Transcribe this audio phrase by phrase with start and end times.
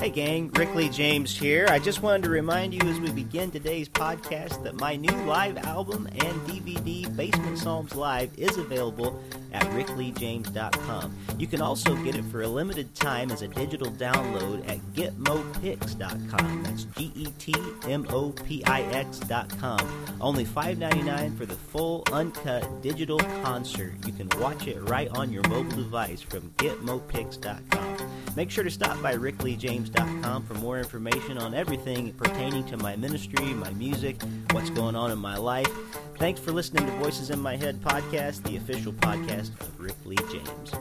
[0.00, 1.66] Hey, gang, Rick Lee James here.
[1.68, 5.58] I just wanted to remind you as we begin today's podcast that my new live
[5.58, 9.22] album and DVD, Basement Psalms Live, is available
[9.52, 11.18] at rickleejames.com.
[11.38, 16.62] You can also get it for a limited time as a digital download at getmopix.com.
[16.62, 17.54] That's G E T
[17.86, 20.16] M O P I X.com.
[20.18, 23.92] Only $5.99 for the full, uncut digital concert.
[24.06, 28.09] You can watch it right on your mobile device from getmopix.com.
[28.36, 33.44] Make sure to stop by rickleejames.com for more information on everything pertaining to my ministry,
[33.46, 34.22] my music,
[34.52, 35.70] what's going on in my life.
[36.18, 40.16] Thanks for listening to Voices in My Head podcast, the official podcast of Rick Lee
[40.30, 40.72] James.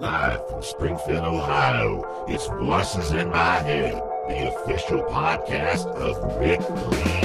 [0.00, 3.94] Live from Springfield, Ohio, it's Voices in My Head,
[4.28, 7.24] the official podcast of Rick Lee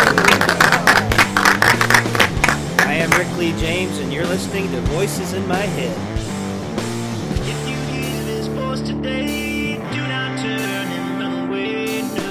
[0.00, 0.07] I
[3.18, 5.98] Lee James, and you're listening to Voices in My Head.
[7.40, 12.02] If you hear this voice today, do not turn and run away.
[12.02, 12.30] No.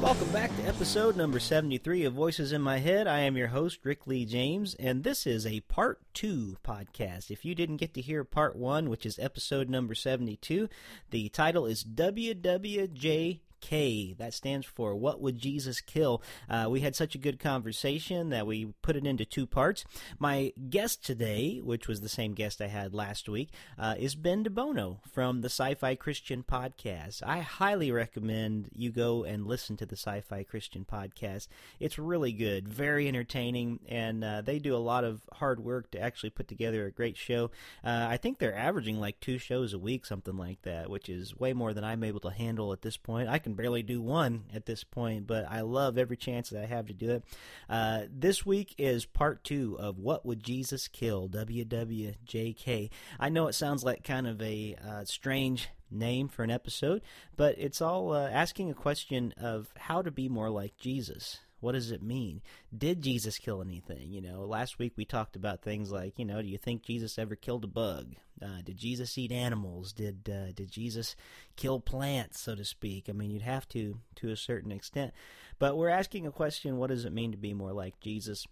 [0.00, 3.06] Welcome back to episode number 73 of Voices in My Head.
[3.06, 7.30] I am your host, Rick Lee James, and this is a part two podcast.
[7.30, 10.70] If you didn't get to hear part one, which is episode number 72,
[11.10, 14.14] the title is WWJ K.
[14.18, 16.22] That stands for What Would Jesus Kill?
[16.48, 19.84] Uh, we had such a good conversation that we put it into two parts.
[20.18, 24.44] My guest today, which was the same guest I had last week, uh, is Ben
[24.44, 27.22] DeBono from the Sci Fi Christian Podcast.
[27.24, 31.48] I highly recommend you go and listen to the Sci Fi Christian Podcast.
[31.78, 36.00] It's really good, very entertaining, and uh, they do a lot of hard work to
[36.00, 37.50] actually put together a great show.
[37.84, 41.38] Uh, I think they're averaging like two shows a week, something like that, which is
[41.38, 43.28] way more than I'm able to handle at this point.
[43.28, 46.66] I can barely do one at this point, but I love every chance that I
[46.66, 47.24] have to do it.
[47.68, 51.28] Uh, this week is part two of What Would Jesus Kill?
[51.28, 52.90] WWJK.
[53.18, 57.02] I know it sounds like kind of a uh, strange name for an episode,
[57.36, 61.40] but it's all uh, asking a question of how to be more like Jesus.
[61.60, 62.42] What does it mean?
[62.76, 64.10] Did Jesus kill anything?
[64.10, 67.18] You know, last week we talked about things like, you know, do you think Jesus
[67.18, 68.14] ever killed a bug?
[68.42, 69.92] Uh, did Jesus eat animals?
[69.92, 71.14] Did uh, did Jesus
[71.56, 73.08] kill plants, so to speak?
[73.08, 75.12] I mean, you'd have to to a certain extent.
[75.58, 78.46] But we're asking a question: What does it mean to be more like Jesus?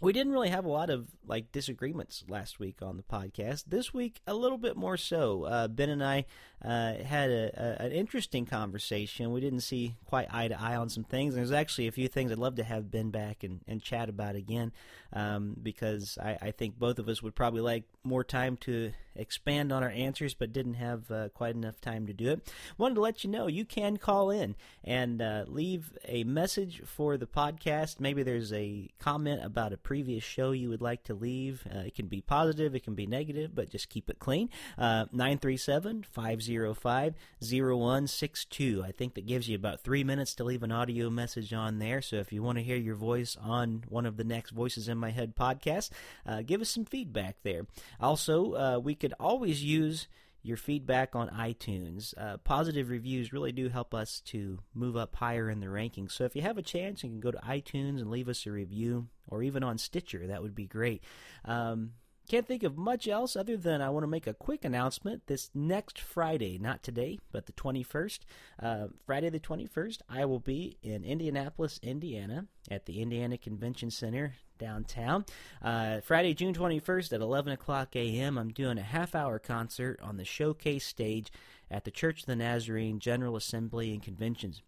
[0.00, 3.64] We didn't really have a lot of like disagreements last week on the podcast.
[3.68, 5.44] This week, a little bit more so.
[5.44, 6.24] Uh, ben and I
[6.64, 9.32] uh, had a, a, an interesting conversation.
[9.32, 11.34] We didn't see quite eye to eye on some things.
[11.34, 14.08] And there's actually a few things I'd love to have Ben back and, and chat
[14.08, 14.72] about again
[15.12, 19.72] um, because I, I think both of us would probably like more time to expand
[19.72, 22.52] on our answers, but didn't have uh, quite enough time to do it.
[22.78, 27.16] Wanted to let you know you can call in and uh, leave a message for
[27.16, 28.00] the podcast.
[28.00, 31.66] Maybe there's a comment about a previous show you would like to leave.
[31.72, 34.50] Uh, it can be positive, it can be negative, but just keep it clean.
[34.78, 38.82] Uh, 937 505 0162.
[38.84, 42.02] I think that gives you about three minutes to leave an audio message on there.
[42.02, 44.98] So if you want to hear your voice on one of the next Voices in
[44.98, 45.90] My Head podcasts,
[46.26, 47.66] uh, give us some feedback there.
[48.00, 50.08] Also, uh, we could always use
[50.42, 52.14] your feedback on iTunes.
[52.16, 56.12] Uh, positive reviews really do help us to move up higher in the rankings.
[56.12, 58.50] So if you have a chance, you can go to iTunes and leave us a
[58.50, 60.26] review, or even on Stitcher.
[60.26, 61.04] That would be great.
[61.44, 61.92] Um,
[62.28, 65.26] can't think of much else other than I want to make a quick announcement.
[65.26, 68.20] This next Friday, not today, but the 21st,
[68.62, 74.36] uh, Friday the 21st, I will be in Indianapolis, Indiana, at the Indiana Convention Center
[74.64, 75.26] downtown.
[75.60, 80.16] Uh, Friday, June 21st at 11 o'clock a.m., I'm doing a half hour concert on
[80.16, 81.30] the showcase stage
[81.70, 84.62] at the Church of the Nazarene General Assembly and Conventions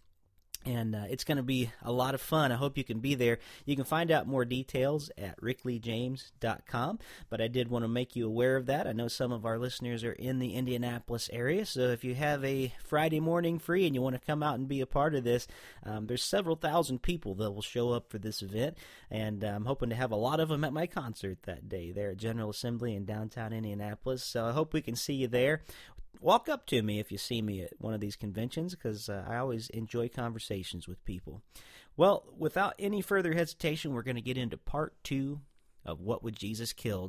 [0.67, 2.51] and uh, it's going to be a lot of fun.
[2.51, 3.39] I hope you can be there.
[3.65, 6.99] You can find out more details at rickleejames.com,
[7.31, 8.87] but I did want to make you aware of that.
[8.87, 12.45] I know some of our listeners are in the Indianapolis area, so if you have
[12.45, 15.25] a Friday morning free and you want to come out and be a part of
[15.25, 15.47] this,
[15.85, 18.77] um, there's several thousand people that will show up for this event,
[19.11, 21.93] and uh, I'm hoping to have a lot of them at my concert that day
[21.93, 24.25] there at General Assembly in downtown Indianapolis.
[24.25, 25.63] So I hope we can see you there
[26.21, 29.25] walk up to me if you see me at one of these conventions because uh,
[29.29, 31.43] I always enjoy conversations with people.
[31.97, 35.41] Well, without any further hesitation, we're going to get into part two
[35.85, 37.09] of What Would Jesus Kill?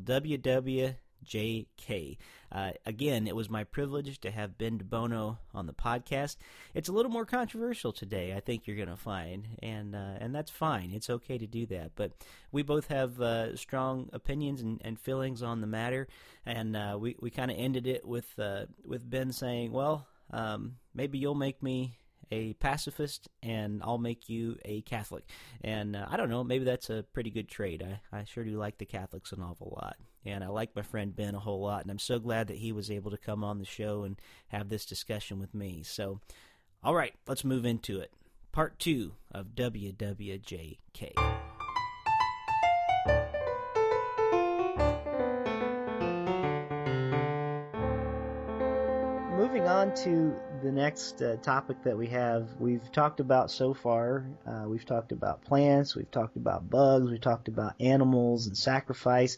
[1.25, 2.17] WWJK.
[2.51, 6.37] Uh, again, it was my privilege to have Ben DeBono on the podcast.
[6.73, 10.33] It's a little more controversial today, I think you're going to find, and uh, and
[10.33, 10.91] that's fine.
[10.91, 11.91] It's okay to do that.
[11.95, 12.13] But
[12.51, 16.07] we both have uh, strong opinions and, and, feelings on the matter,
[16.45, 20.77] and uh, we we kind of ended it with uh, with Ben saying, "Well, um,
[20.93, 21.97] maybe you'll make me."
[22.31, 25.23] a pacifist and I'll make you a Catholic.
[25.61, 27.81] And uh, I don't know, maybe that's a pretty good trade.
[27.83, 29.95] I, I sure do like the Catholics an awful lot.
[30.27, 31.83] And I like my friend Ben a whole lot.
[31.83, 34.19] And I'm so glad that he was able to come on the show and
[34.49, 35.83] have this discussion with me.
[35.83, 36.19] So,
[36.83, 38.11] all right, let's move into it.
[38.51, 41.13] Part two of WWJK.
[49.57, 54.25] moving on to the next uh, topic that we have, we've talked about so far.
[54.45, 59.37] Uh, we've talked about plants, we've talked about bugs, we've talked about animals and sacrifice,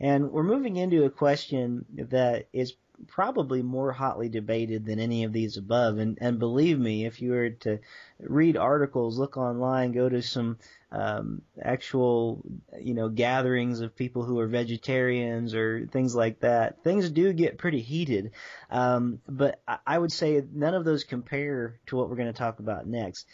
[0.00, 2.74] and we're moving into a question that is
[3.06, 5.98] probably more hotly debated than any of these above.
[5.98, 7.78] And, and believe me, if you were to
[8.18, 10.58] read articles, look online, go to some
[10.90, 12.42] um, actual,
[12.80, 17.58] you know, gatherings of people who are vegetarians or things like that, things do get
[17.58, 18.32] pretty heated.
[18.70, 22.58] Um, but I would say none of those compare to what we're going to talk
[22.58, 23.26] about next.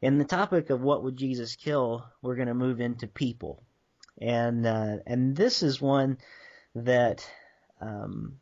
[0.00, 3.62] In the topic of what would Jesus kill, we're going to move into people,
[4.22, 6.18] and uh, and this is one
[6.74, 7.28] that
[7.80, 8.38] um,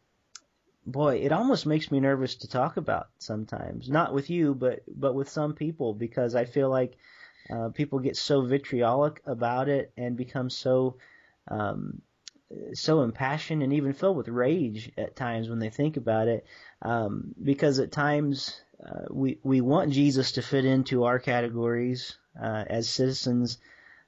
[0.86, 3.88] boy, it almost makes me nervous to talk about sometimes.
[3.88, 6.96] Not with you, but but with some people because I feel like
[7.48, 10.96] uh, people get so vitriolic about it and become so
[11.48, 12.02] um,
[12.74, 16.44] so impassioned and even filled with rage at times when they think about it.
[16.82, 22.64] Um, because at times uh, we we want Jesus to fit into our categories uh,
[22.68, 23.58] as citizens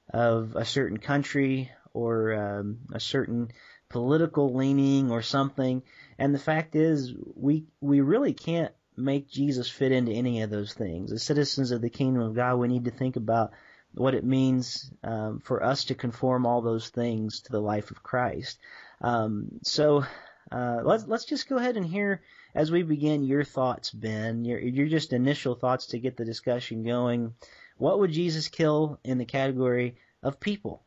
[0.09, 3.51] of a certain country or um, a certain
[3.89, 5.83] political leaning or something.
[6.17, 10.73] And the fact is, we we really can't make Jesus fit into any of those
[10.73, 11.11] things.
[11.11, 13.51] As citizens of the kingdom of God, we need to think about
[13.93, 18.03] what it means um, for us to conform all those things to the life of
[18.03, 18.57] Christ.
[19.01, 20.03] Um, so
[20.51, 22.21] uh, let's let's just go ahead and hear
[22.55, 24.45] as we begin your thoughts, Ben.
[24.45, 27.33] Your your just initial thoughts to get the discussion going.
[27.77, 30.83] What would Jesus kill in the category of people?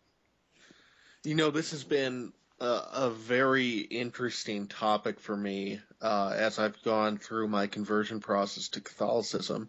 [1.25, 7.19] You know, this has been a, very interesting topic for me uh, as I've gone
[7.19, 9.69] through my conversion process to Catholicism.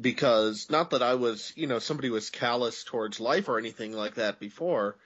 [0.00, 4.14] Because not that I was, you know, somebody was callous towards life or anything like
[4.14, 4.96] that before,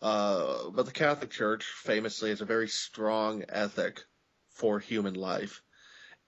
[0.00, 4.02] uh, but the Catholic Church famously has a very strong ethic
[4.48, 5.62] for human life.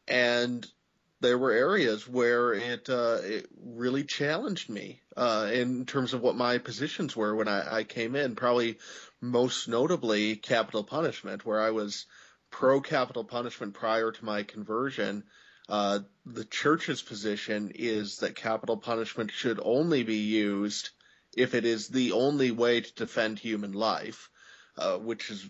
[0.07, 0.67] And
[1.21, 6.35] there were areas where it, uh, it really challenged me uh, in terms of what
[6.35, 8.37] my positions were when I, I came in.
[8.37, 8.79] Probably
[9.21, 12.07] most notably capital punishment, where I was
[12.51, 15.25] pro capital punishment prior to my conversion.
[15.69, 20.91] Uh, the church's position is that capital punishment should only be used
[21.37, 24.31] if it is the only way to defend human life,
[24.77, 25.47] uh, which is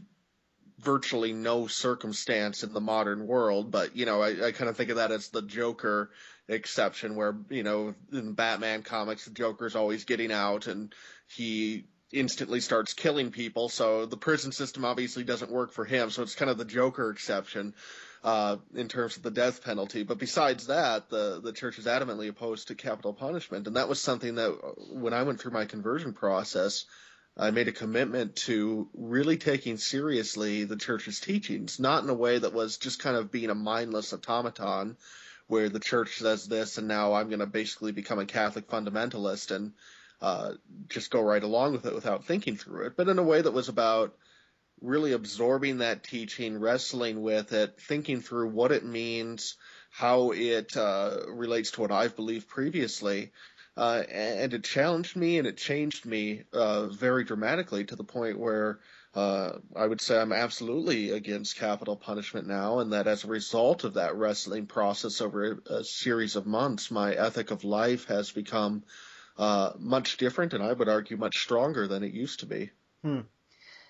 [0.81, 3.71] virtually no circumstance in the modern world.
[3.71, 6.11] But, you know, I, I kind of think of that as the Joker
[6.49, 10.93] exception where, you know, in Batman comics, the Joker's always getting out and
[11.29, 13.69] he instantly starts killing people.
[13.69, 16.11] So the prison system obviously doesn't work for him.
[16.11, 17.75] So it's kind of the Joker exception
[18.23, 20.03] uh, in terms of the death penalty.
[20.03, 24.00] But besides that, the the church is adamantly opposed to capital punishment, and that was
[24.00, 26.85] something that uh, when I went through my conversion process.
[27.37, 32.38] I made a commitment to really taking seriously the church's teachings, not in a way
[32.38, 34.97] that was just kind of being a mindless automaton
[35.47, 39.55] where the church says this and now I'm going to basically become a Catholic fundamentalist
[39.55, 39.73] and
[40.21, 40.53] uh,
[40.88, 43.52] just go right along with it without thinking through it, but in a way that
[43.52, 44.14] was about
[44.81, 49.57] really absorbing that teaching, wrestling with it, thinking through what it means,
[49.90, 53.33] how it uh, relates to what I've believed previously.
[53.77, 58.39] Uh, and it challenged me and it changed me uh, very dramatically to the point
[58.39, 58.81] where
[59.15, 63.83] uh, I would say I'm absolutely against capital punishment now, and that as a result
[63.83, 68.31] of that wrestling process over a, a series of months, my ethic of life has
[68.31, 68.85] become
[69.37, 72.71] uh, much different, and I would argue much stronger than it used to be.
[73.03, 73.21] Hmm.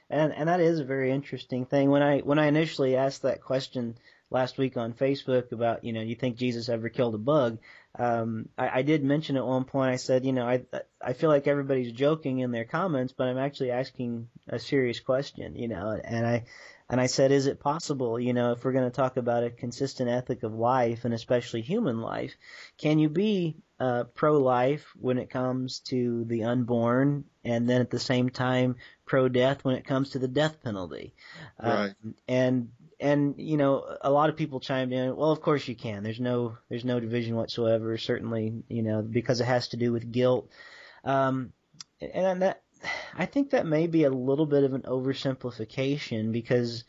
[0.09, 1.91] And and that is a very interesting thing.
[1.91, 3.97] When I when I initially asked that question
[4.31, 7.59] last week on Facebook about you know you think Jesus ever killed a bug,
[7.99, 10.65] um, I, I did mention at one point I said you know I
[11.03, 15.57] I feel like everybody's joking in their comments, but I'm actually asking a serious question,
[15.57, 16.45] you know, and I
[16.91, 19.51] and I said, is it possible, you know, if we're going to talk about a
[19.51, 22.35] consistent ethic of life and especially human life,
[22.79, 28.01] can you be uh, pro-life when it comes to the unborn and then at the
[28.01, 28.75] same time
[29.07, 31.15] pro-death when it comes to the death penalty?
[31.63, 31.95] Right.
[32.05, 35.75] Uh, and and you know a lot of people chimed in well of course you
[35.75, 36.03] can.
[36.03, 37.97] There's no there's no division whatsoever.
[37.99, 40.51] Certainly you know because it has to do with guilt.
[41.05, 41.53] Um
[42.01, 42.63] and that
[43.15, 46.85] I think that may be a little bit of an oversimplification because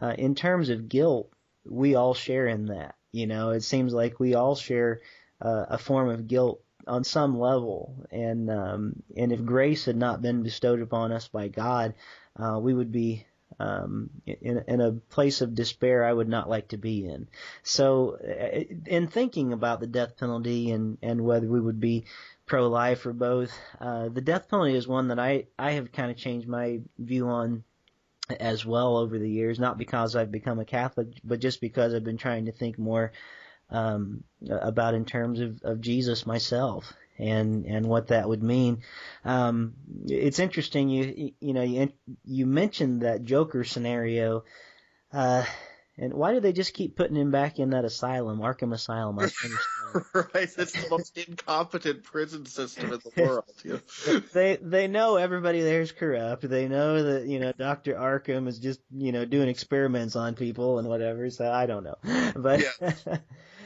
[0.00, 1.30] uh, in terms of guilt,
[1.64, 2.94] we all share in that.
[3.12, 5.00] You know, it seems like we all share
[5.40, 10.22] uh, a form of guilt on some level, and um, and if grace had not
[10.22, 11.94] been bestowed upon us by God,
[12.36, 13.26] uh, we would be
[13.58, 17.28] um, in, in a place of despair I would not like to be in.
[17.62, 22.04] So, uh, in thinking about the death penalty and, and whether we would be
[22.44, 26.16] pro-life or both, uh, the death penalty is one that I, I have kind of
[26.16, 27.64] changed my view on
[28.40, 32.04] as well over the years, not because I've become a Catholic, but just because I've
[32.04, 33.12] been trying to think more
[33.70, 38.82] um, about in terms of, of Jesus myself and and what that would mean.
[39.24, 39.74] Um,
[40.06, 40.88] it's interesting.
[40.88, 41.92] You you know you
[42.24, 44.44] you mentioned that Joker scenario.
[45.12, 45.44] Uh,
[45.98, 49.18] and why do they just keep putting him back in that asylum, Arkham Asylum?
[49.18, 49.30] I
[50.14, 53.44] right, it's the most incompetent prison system in the world.
[53.64, 54.20] You know?
[54.34, 56.46] they they know everybody there is corrupt.
[56.46, 60.78] They know that you know Doctor Arkham is just you know doing experiments on people
[60.78, 61.30] and whatever.
[61.30, 61.96] So I don't know,
[62.36, 62.60] but.
[62.60, 63.18] Yeah.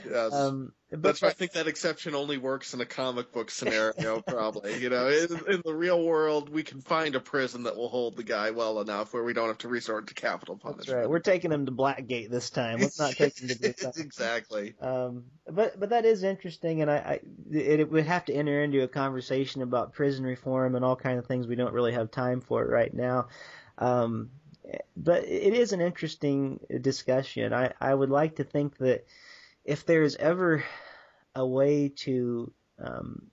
[0.09, 0.33] Yes.
[0.33, 4.79] Um, That's why I think that exception only works in a comic book scenario, probably.
[4.79, 8.17] You know, in, in, the real world, we can find a prison that will hold
[8.17, 10.87] the guy well enough where we don't have to resort to capital punishment.
[10.87, 11.09] That's right.
[11.09, 12.81] We're taking him to Blackgate this time.
[12.81, 14.75] Let's not take him to exactly.
[14.81, 17.21] Um, but but that is interesting, and I, I
[17.53, 21.21] it, it would have to enter into a conversation about prison reform and all kinds
[21.21, 23.29] of things we don't really have time for right now.
[23.79, 24.31] Um,
[24.97, 27.53] but it is an interesting discussion.
[27.53, 29.07] I, I would like to think that
[29.65, 30.65] if there's ever
[31.35, 32.53] a way to
[32.83, 33.31] um,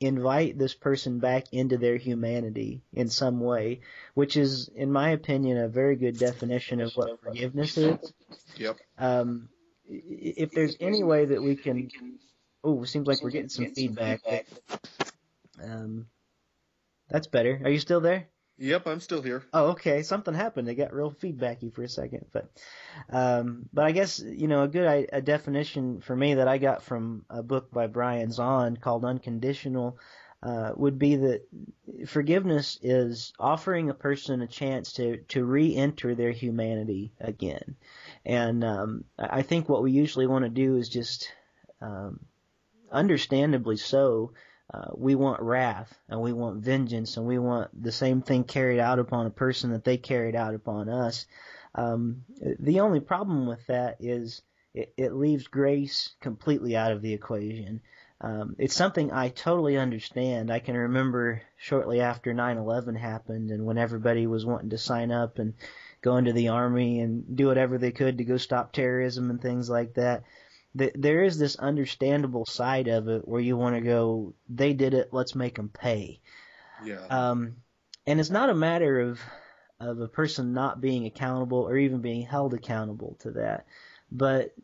[0.00, 3.80] invite this person back into their humanity in some way,
[4.14, 8.12] which is, in my opinion, a very good definition of what forgiveness is.
[8.56, 8.76] Yep.
[8.98, 9.48] Um,
[9.88, 11.90] if there's any way that we can,
[12.62, 14.20] oh, it seems like we're getting some feedback.
[15.62, 16.06] Um,
[17.08, 17.60] that's better.
[17.64, 18.28] Are you still there?
[18.58, 19.44] Yep, I'm still here.
[19.52, 20.02] Oh, okay.
[20.02, 20.68] Something happened.
[20.68, 22.50] It got real feedbacky for a second, but,
[23.08, 26.82] um, but I guess you know a good a definition for me that I got
[26.82, 29.98] from a book by Brian Zahnd called Unconditional
[30.42, 31.42] uh, would be that
[32.06, 37.76] forgiveness is offering a person a chance to to re-enter their humanity again,
[38.24, 41.32] and um, I think what we usually want to do is just,
[41.80, 42.20] um,
[42.90, 44.32] understandably so,
[44.72, 48.80] uh, we want wrath and we want vengeance and we want the same thing carried
[48.80, 51.26] out upon a person that they carried out upon us.
[51.74, 52.24] Um,
[52.58, 54.42] the only problem with that is
[54.74, 57.80] it, it leaves grace completely out of the equation.
[58.20, 60.50] Um, it's something I totally understand.
[60.50, 65.38] I can remember shortly after 9/11 happened, and when everybody was wanting to sign up
[65.38, 65.54] and
[66.02, 69.70] go into the army and do whatever they could to go stop terrorism and things
[69.70, 70.24] like that
[70.94, 75.08] there is this understandable side of it where you want to go, they did it,
[75.12, 76.20] let's make them pay.
[76.84, 77.04] Yeah.
[77.10, 77.56] Um,
[78.06, 79.20] and it's not a matter of
[79.80, 83.66] of a person not being accountable or even being held accountable to that.
[84.10, 84.54] But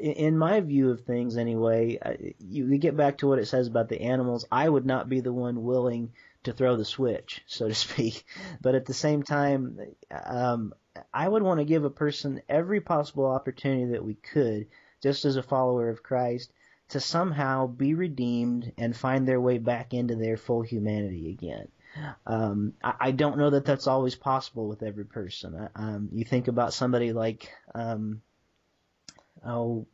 [0.00, 4.02] in my view of things, anyway, you get back to what it says about the
[4.02, 4.44] animals.
[4.52, 6.12] I would not be the one willing
[6.44, 8.24] to throw the switch, so to speak.
[8.60, 9.78] But at the same time,
[10.10, 10.74] um,
[11.14, 14.66] I would want to give a person every possible opportunity that we could
[15.02, 16.52] just as a follower of Christ,
[16.90, 21.68] to somehow be redeemed and find their way back into their full humanity again.
[22.26, 25.68] Um, I, I don't know that that's always possible with every person.
[25.74, 28.22] Um, you think about somebody like, um,
[29.44, 29.86] oh,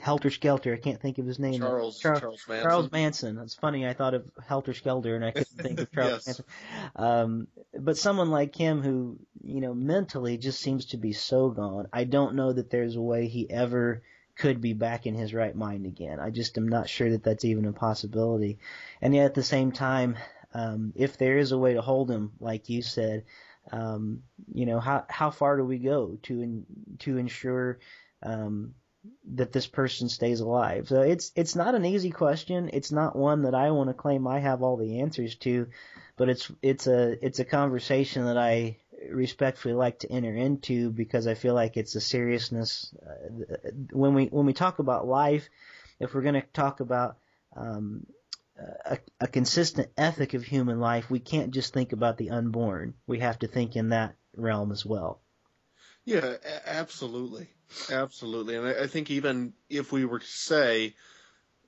[0.00, 0.74] Helter Skelter.
[0.74, 1.60] I can't think of his name.
[1.60, 2.68] Charles Charles, Charles Manson.
[2.68, 3.38] Charles Manson.
[3.38, 3.86] It's funny.
[3.86, 6.26] I thought of Helter Skelter and I couldn't think of Charles yes.
[6.26, 6.44] Manson.
[6.96, 11.86] Um, but someone like him who, you know, mentally just seems to be so gone.
[11.92, 14.02] I don't know that there's a way he ever
[14.36, 16.20] could be back in his right mind again.
[16.20, 18.58] I just am not sure that that's even a possibility.
[19.00, 20.16] And yet at the same time,
[20.52, 23.24] um, if there is a way to hold him, like you said,
[23.72, 24.22] um,
[24.52, 26.66] you know, how how far do we go to in,
[27.00, 27.78] to ensure
[28.22, 28.74] um,
[29.34, 30.88] that this person stays alive?
[30.88, 32.70] So it's it's not an easy question.
[32.72, 35.68] It's not one that I want to claim I have all the answers to,
[36.16, 38.78] but it's it's a it's a conversation that I
[39.10, 42.94] respectfully like to enter into because I feel like it's a seriousness.
[43.04, 45.48] Uh, when we when we talk about life,
[46.00, 47.18] if we're going to talk about
[47.56, 48.06] um,
[48.84, 52.94] a, a consistent ethic of human life, we can't just think about the unborn.
[53.06, 55.20] We have to think in that realm as well.
[56.04, 57.48] Yeah, absolutely,
[57.90, 60.94] absolutely, and I, I think even if we were to say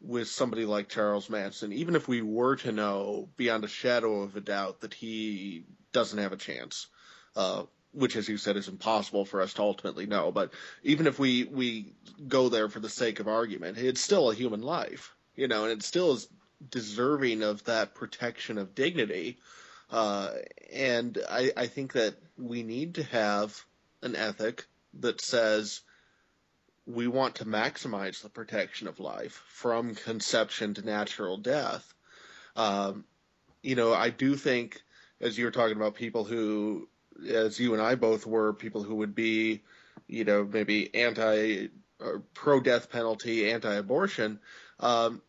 [0.01, 4.37] with somebody like Charles Manson, even if we were to know beyond a shadow of
[4.37, 6.89] a doubt that he doesn't have a chance,
[7.37, 7.63] uh,
[7.93, 10.33] which, as you said, is impossible for us to ultimately know.
[10.33, 10.53] But
[10.83, 11.93] even if we we
[12.27, 15.73] go there for the sake of argument, it's still a human life, you know, and
[15.73, 16.29] it still is
[16.71, 19.39] deserving of that protection of dignity.
[19.91, 20.31] Uh,
[20.73, 23.65] and I, I think that we need to have
[24.03, 24.67] an ethic
[25.01, 25.83] that says
[26.87, 31.95] we want to maximize the protection of life from conception to natural death.
[32.55, 33.05] Um,
[33.63, 34.81] you know, I do think,
[35.21, 36.89] as you were talking about people who,
[37.29, 39.63] as you and I both were, people who would be,
[40.07, 41.69] you know, maybe anti
[42.35, 44.39] pro death penalty, anti abortion.
[44.81, 45.23] Um,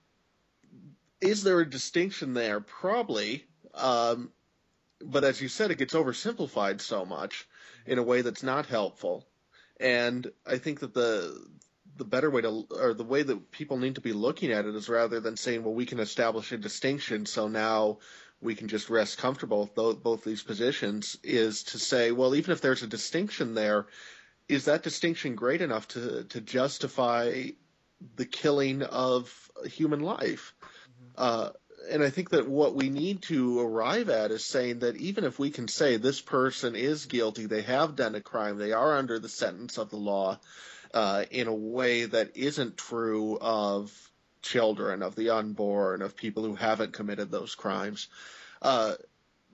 [1.21, 2.59] is there a distinction there?
[2.59, 3.45] Probably.
[3.73, 4.31] Um,
[5.01, 7.47] but as you said, it gets oversimplified so much
[7.85, 9.25] in a way that's not helpful.
[9.79, 11.47] And I think that the
[11.97, 14.75] the better way to or the way that people need to be looking at it
[14.75, 17.97] is rather than saying, well, we can establish a distinction, so now
[18.41, 22.61] we can just rest comfortable with both, these positions, is to say, well, even if
[22.61, 23.87] there's a distinction there,
[24.47, 27.49] is that distinction great enough to to justify
[28.15, 30.53] the killing of human life?
[30.61, 31.11] Mm-hmm.
[31.17, 31.49] Uh,
[31.89, 35.39] and I think that what we need to arrive at is saying that even if
[35.39, 39.19] we can say this person is guilty, they have done a crime, they are under
[39.19, 40.39] the sentence of the law,
[40.93, 43.91] uh, in a way that isn't true of
[44.41, 48.07] children, of the unborn, of people who haven't committed those crimes.
[48.61, 48.95] Uh,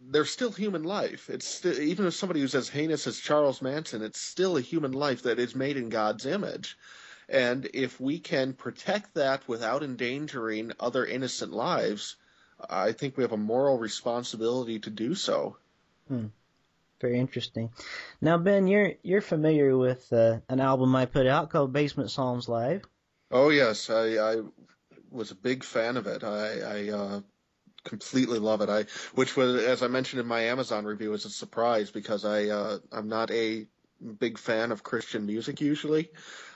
[0.09, 1.29] they're still human life.
[1.29, 4.91] It's still, even if somebody who's as heinous as Charles Manson, it's still a human
[4.91, 6.77] life that is made in God's image.
[7.29, 12.17] And if we can protect that without endangering other innocent lives,
[12.69, 15.57] I think we have a moral responsibility to do so.
[16.07, 16.27] Hmm.
[16.99, 17.69] Very interesting.
[18.21, 22.47] Now, Ben, you're you're familiar with uh, an album I put out called Basement Psalms
[22.47, 22.85] Live.
[23.29, 24.41] Oh yes, I, I
[25.13, 26.23] was a big fan of it.
[26.23, 27.21] I, I uh,
[27.83, 28.69] completely love it.
[28.69, 32.47] I, which was, as I mentioned in my Amazon review, was a surprise because I,
[32.47, 33.67] uh, I'm not a
[34.19, 36.09] big fan of Christian music usually.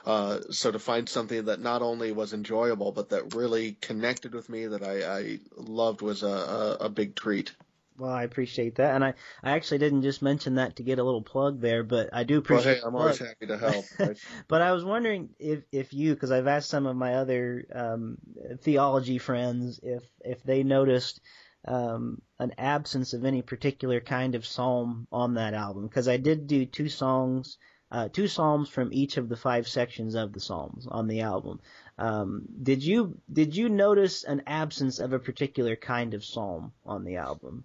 [0.04, 4.48] Uh, so to find something that not only was enjoyable but that really connected with
[4.48, 7.54] me that I, I loved was a, a, a big treat.
[7.98, 11.04] Well, I appreciate that, and I, I actually didn't just mention that to get a
[11.04, 12.64] little plug there, but I do appreciate.
[12.64, 13.84] Well, hey, I'm always happy to help.
[14.48, 18.18] But I was wondering if if you, because I've asked some of my other um,
[18.62, 21.20] theology friends if if they noticed
[21.66, 26.46] um, an absence of any particular kind of psalm on that album, because I did
[26.46, 27.58] do two songs.
[27.90, 31.58] Uh, two psalms from each of the five sections of the psalms on the album.
[31.96, 37.04] Um, did you did you notice an absence of a particular kind of psalm on
[37.04, 37.64] the album?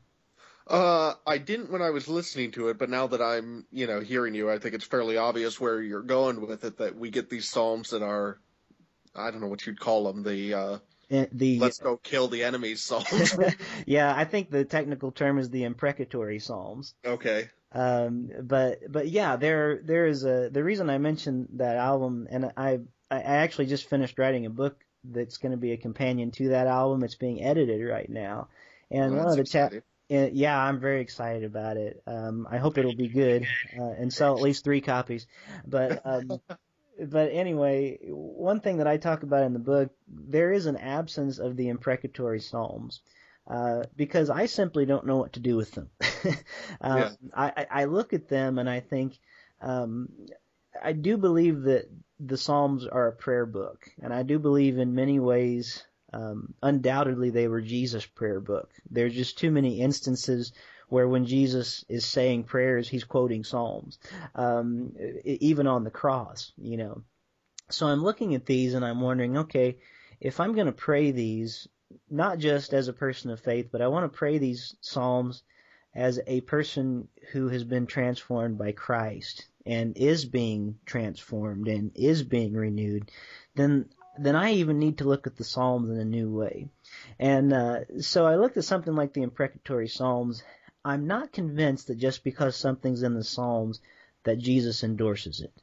[0.65, 3.99] Uh, I didn't when I was listening to it, but now that I'm, you know,
[3.99, 6.77] hearing you, I think it's fairly obvious where you're going with it.
[6.77, 8.39] That we get these psalms that are,
[9.13, 10.77] I don't know what you'd call them, the uh,
[11.09, 13.37] the let's go kill the enemies psalms.
[13.85, 16.93] yeah, I think the technical term is the imprecatory psalms.
[17.05, 17.49] Okay.
[17.73, 22.53] Um, but but yeah, there there is a the reason I mentioned that album, and
[22.55, 22.79] I
[23.11, 26.67] I actually just finished writing a book that's going to be a companion to that
[26.67, 27.03] album.
[27.03, 28.47] It's being edited right now,
[28.89, 29.83] and well, one of the chapters
[30.33, 32.01] yeah, I'm very excited about it.
[32.05, 33.47] Um, I hope it'll be good
[33.77, 35.27] uh, and sell at least three copies.
[35.65, 36.39] But um,
[36.99, 41.39] but anyway, one thing that I talk about in the book, there is an absence
[41.39, 43.01] of the imprecatory psalms.
[43.45, 45.89] Uh, because I simply don't know what to do with them.
[46.79, 47.09] um, yeah.
[47.35, 49.19] I, I look at them and I think,
[49.59, 50.07] um,
[50.81, 54.95] I do believe that the Psalms are a prayer book, and I do believe in
[54.95, 58.71] many ways um, undoubtedly they were Jesus' prayer book.
[58.89, 60.53] There's just too many instances
[60.89, 63.97] where when Jesus is saying prayers, he's quoting Psalms,
[64.35, 67.03] um, even on the cross, you know.
[67.69, 69.77] So I'm looking at these and I'm wondering, okay,
[70.21, 71.67] if I'm going to pray these,
[72.09, 75.43] not just as a person of faith, but I want to pray these Psalms
[75.95, 82.23] as a person who has been transformed by Christ and is being transformed and is
[82.23, 83.09] being renewed,
[83.55, 86.67] then then I even need to look at the Psalms in a new way.
[87.19, 90.43] And uh, so I looked at something like the imprecatory Psalms.
[90.85, 93.81] I'm not convinced that just because something's in the Psalms
[94.23, 95.53] that Jesus endorses it.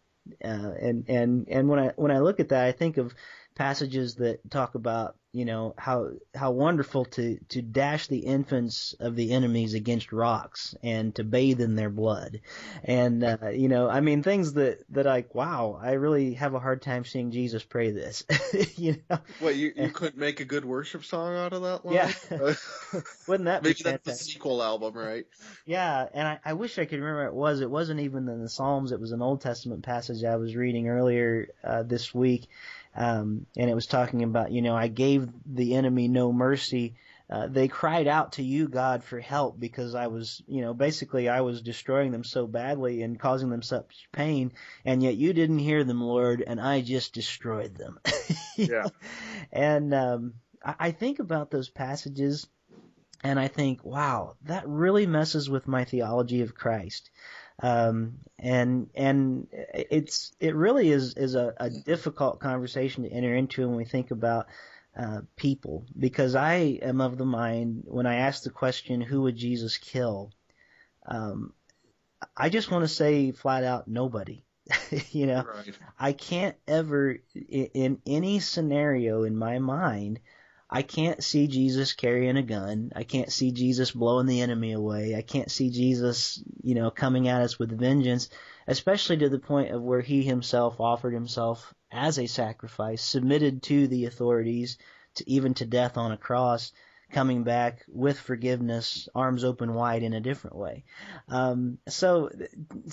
[0.45, 3.15] Uh, and and and when I when I look at that, I think of
[3.55, 9.15] passages that talk about you know how how wonderful to to dash the infants of
[9.15, 12.41] the enemies against rocks and to bathe in their blood.
[12.83, 16.59] And uh, you know i mean things that that like wow i really have a
[16.59, 18.25] hard time seeing jesus pray this
[18.77, 19.19] you know?
[19.41, 21.95] Well you you couldn't make a good worship song out of that line?
[21.95, 22.13] Yeah
[23.29, 25.27] wouldn't that maybe be that's the sequel album right?
[25.65, 27.61] Yeah and I, I wish i could remember it was.
[27.61, 28.93] It wasn't even in the psalms.
[28.93, 32.49] It was an old testament passage i was reading earlier uh, this week
[32.95, 36.97] um, and it was talking about, you know, I gave the enemy no mercy.
[37.29, 41.29] Uh, they cried out to you, God, for help because I was, you know, basically
[41.29, 44.53] I was destroying them so badly and causing them such pain,
[44.85, 48.01] and yet you didn't hear them, Lord, and I just destroyed them.
[48.57, 48.89] yeah.
[49.53, 52.49] And um, I, I think about those passages,
[53.23, 57.11] and I think, wow, that really messes with my theology of Christ.
[57.63, 63.69] Um, and and it's it really is is a, a difficult conversation to enter into
[63.69, 64.47] when we think about
[64.99, 69.37] uh, people because I am of the mind when I ask the question who would
[69.37, 70.33] Jesus kill,
[71.07, 71.53] um,
[72.37, 74.45] I just want to say flat out nobody.
[75.11, 75.79] you know, Right.
[75.99, 80.21] I can't ever in, in any scenario in my mind
[80.73, 82.93] I can't see Jesus carrying a gun.
[82.95, 85.17] I can't see Jesus blowing the enemy away.
[85.17, 88.31] I can't see Jesus, you know, coming at us with vengeance,
[88.69, 93.89] especially to the point of where he himself offered himself as a sacrifice, submitted to
[93.89, 94.79] the authorities,
[95.17, 96.71] to even to death on a cross,
[97.11, 100.85] coming back with forgiveness, arms open wide in a different way.
[101.29, 102.31] Um, so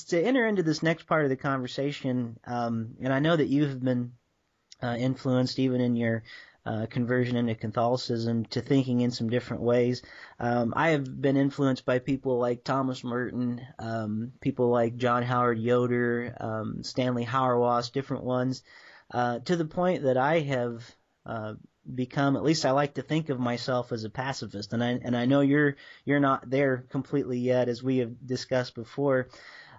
[0.07, 3.67] to enter into this next part of the conversation, um, and I know that you
[3.67, 4.13] have been
[4.81, 6.23] uh, influenced even in your
[6.67, 10.01] uh, conversion into Catholicism to thinking in some different ways.
[10.37, 15.59] Um, I have been influenced by people like Thomas Merton, um, people like John Howard
[15.59, 18.63] Yoder, um, Stanley Hauerwas, different ones,
[19.11, 20.83] uh, to the point that I have
[21.25, 21.53] uh,
[21.95, 22.35] become.
[22.35, 25.25] At least I like to think of myself as a pacifist, and I and I
[25.25, 29.29] know you're you're not there completely yet, as we have discussed before.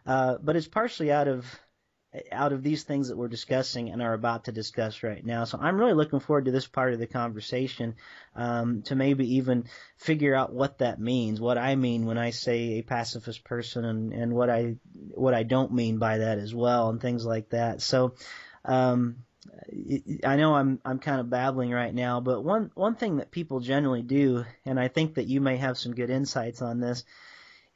[0.06, 1.44] Uh, but it's partially out of
[2.32, 5.44] out of these things that we're discussing and are about to discuss right now.
[5.44, 7.96] So I'm really looking forward to this part of the conversation
[8.34, 9.64] um, to maybe even
[9.98, 14.12] figure out what that means, what I mean when I say a pacifist person, and,
[14.12, 14.76] and what I
[15.14, 17.82] what I don't mean by that as well, and things like that.
[17.82, 18.14] So.
[18.64, 19.24] Um,
[20.24, 23.60] I know I'm I'm kind of babbling right now, but one one thing that people
[23.60, 27.04] generally do, and I think that you may have some good insights on this.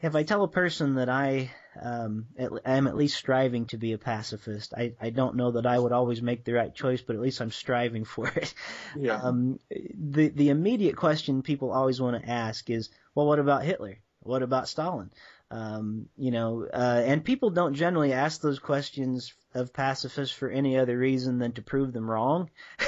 [0.01, 3.93] If I tell a person that I um, I am at least striving to be
[3.93, 4.75] a pacifist.
[4.77, 7.41] I, I don't know that I would always make the right choice, but at least
[7.41, 8.55] I'm striving for it.
[8.97, 9.17] Yeah.
[9.23, 13.99] Um, the the immediate question people always want to ask is, well, what about Hitler?
[14.21, 15.11] What about Stalin?
[15.51, 20.79] Um, you know, uh, and people don't generally ask those questions of pacifists for any
[20.79, 22.51] other reason than to prove them wrong.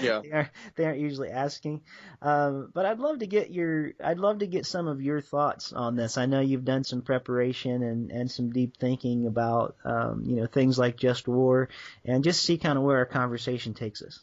[0.00, 0.20] Yeah.
[0.22, 1.82] they, are, they aren't usually asking.
[2.22, 5.72] Um, but I'd love to get your, I'd love to get some of your thoughts
[5.72, 6.18] on this.
[6.18, 10.46] I know you've done some preparation and, and some deep thinking about, um, you know,
[10.46, 11.68] things like just war
[12.04, 14.20] and just see kind of where our conversation takes us.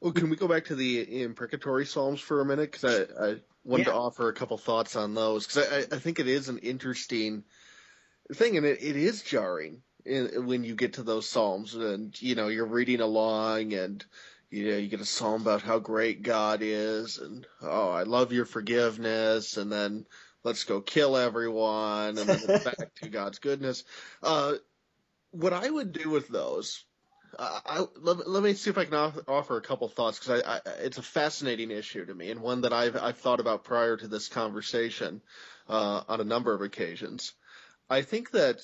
[0.00, 2.70] Well, can we go back to the imprecatory psalms for a minute?
[2.70, 3.92] Because I, I wanted Yeah.
[3.92, 7.42] to offer a couple thoughts on those because I, I think it is an interesting
[8.32, 12.34] thing, and it, it is jarring in, when you get to those psalms, and you
[12.34, 14.04] know you're reading along, and
[14.50, 18.32] you know you get a psalm about how great God is, and oh, I love
[18.32, 20.06] your forgiveness, and then
[20.44, 23.84] let's go kill everyone, and then back to God's goodness.
[24.22, 24.54] Uh,
[25.30, 26.84] what I would do with those
[27.36, 28.94] uh, I, let, let me see if I can
[29.26, 32.62] offer a couple thoughts because I, I, it's a fascinating issue to me and one
[32.62, 35.20] that I've, I've thought about prior to this conversation
[35.68, 37.32] uh, on a number of occasions.
[37.90, 38.60] I think that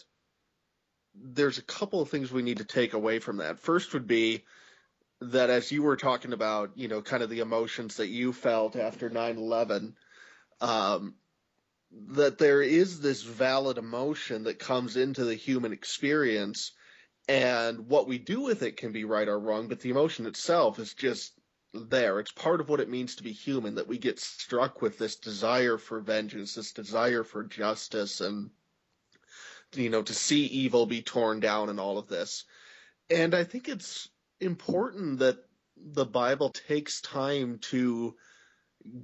[1.14, 3.60] there's a couple of things we need to take away from that.
[3.60, 4.44] First would be
[5.20, 8.76] that as you were talking about, you know, kind of the emotions that you felt
[8.76, 9.94] after 9/11,
[10.60, 11.14] um,
[12.08, 16.72] that there is this valid emotion that comes into the human experience
[17.28, 20.78] and what we do with it can be right or wrong, but the emotion itself
[20.78, 21.32] is just
[21.72, 22.20] there.
[22.20, 25.16] It's part of what it means to be human that we get struck with this
[25.16, 28.50] desire for vengeance, this desire for justice, and
[29.76, 32.44] you know to see evil be torn down and all of this.
[33.10, 34.08] And I think it's
[34.40, 35.38] important that
[35.76, 38.14] the Bible takes time to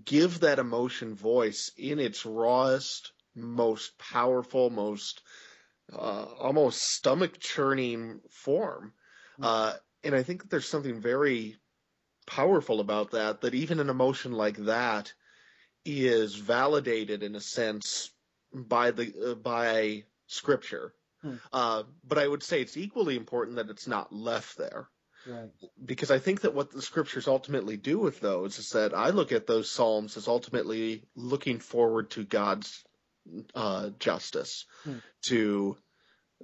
[0.05, 5.23] give that emotion voice in its rawest, most powerful, most
[5.93, 8.93] uh, almost stomach churning form.
[9.43, 11.57] Uh, and I think that there's something very
[12.27, 15.13] powerful about that, that even an emotion like that
[15.85, 18.11] is validated in a sense
[18.53, 20.95] by the, uh, by scripture.
[21.23, 21.35] Hmm.
[21.53, 24.89] Uh, but I would say it's equally important that it's not left there
[25.27, 25.51] Right.
[25.85, 29.33] because I think that what the scriptures ultimately do with those is that I look
[29.33, 32.83] at those psalms as ultimately looking forward to God's
[33.55, 34.99] uh, justice, Hmm.
[35.25, 35.77] to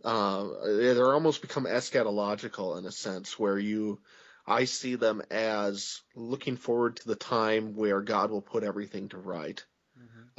[0.04, 3.98] uh, they're almost become eschatological in a sense where you
[4.46, 9.18] I see them as looking forward to the time where God will put everything to
[9.18, 9.64] right.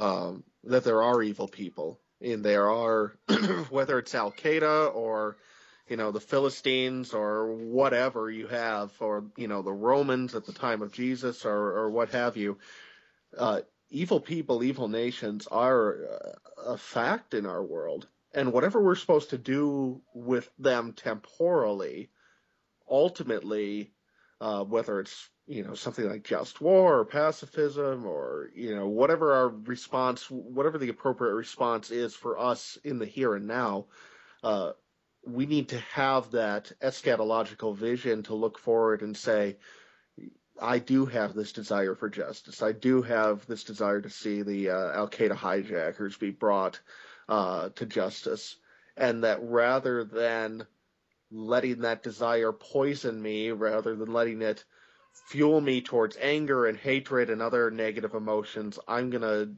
[0.00, 3.14] Um, that there are evil people, and there are
[3.70, 5.36] whether it's Al Qaeda or
[5.88, 10.52] you know the Philistines or whatever you have, or you know the Romans at the
[10.52, 12.58] time of Jesus or or what have you.
[13.36, 18.94] Uh, evil people, evil nations are uh, a fact in our world, and whatever we're
[18.94, 22.10] supposed to do with them temporally,
[22.88, 23.90] ultimately,
[24.40, 29.32] uh, whether it's you know, something like just war or pacifism or, you know, whatever
[29.32, 33.86] our response, whatever the appropriate response is for us in the here and now,
[34.44, 34.72] uh,
[35.26, 39.56] we need to have that eschatological vision to look forward and say,
[40.60, 42.62] I do have this desire for justice.
[42.62, 46.78] I do have this desire to see the uh, Al Qaeda hijackers be brought
[47.26, 48.56] uh, to justice.
[48.98, 50.66] And that rather than
[51.30, 54.64] letting that desire poison me, rather than letting it
[55.12, 59.54] fuel me towards anger and hatred and other negative emotions, I'm going to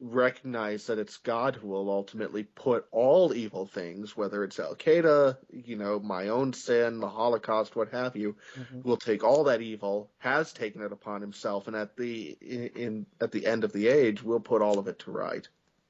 [0.00, 5.36] recognize that it's God who will ultimately put all evil things, whether it's Al Qaeda,
[5.50, 8.80] you know, my own sin, the Holocaust, what have you, mm-hmm.
[8.82, 13.30] will take all that evil, has taken it upon himself, and at the in, at
[13.30, 15.46] the end of the age, will put all of it to right.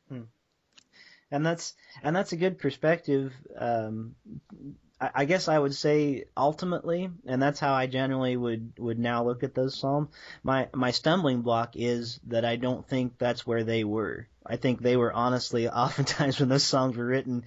[0.08, 0.22] Hmm.
[1.30, 3.32] And that's and that's a good perspective.
[3.56, 4.16] Um,
[5.00, 9.42] I guess I would say ultimately, and that's how I generally would would now look
[9.42, 10.10] at those psalms.
[10.42, 14.28] My my stumbling block is that I don't think that's where they were.
[14.44, 17.44] I think they were honestly, oftentimes when those songs were written,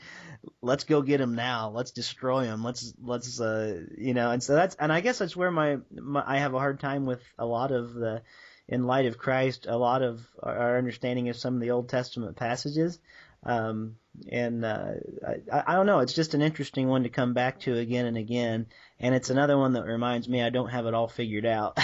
[0.62, 1.70] let's go get them now.
[1.70, 2.64] Let's destroy them.
[2.64, 4.32] Let's let's uh you know.
[4.32, 7.06] And so that's and I guess that's where my, my I have a hard time
[7.06, 8.24] with a lot of the
[8.68, 12.36] in light of Christ, a lot of our understanding of some of the Old Testament
[12.36, 13.00] passages.
[13.44, 13.98] Um,
[14.32, 14.92] and uh,
[15.52, 16.00] I, I don't know.
[16.00, 18.68] It's just an interesting one to come back to again and again,
[19.00, 21.80] and it's another one that reminds me I don't have it all figured out.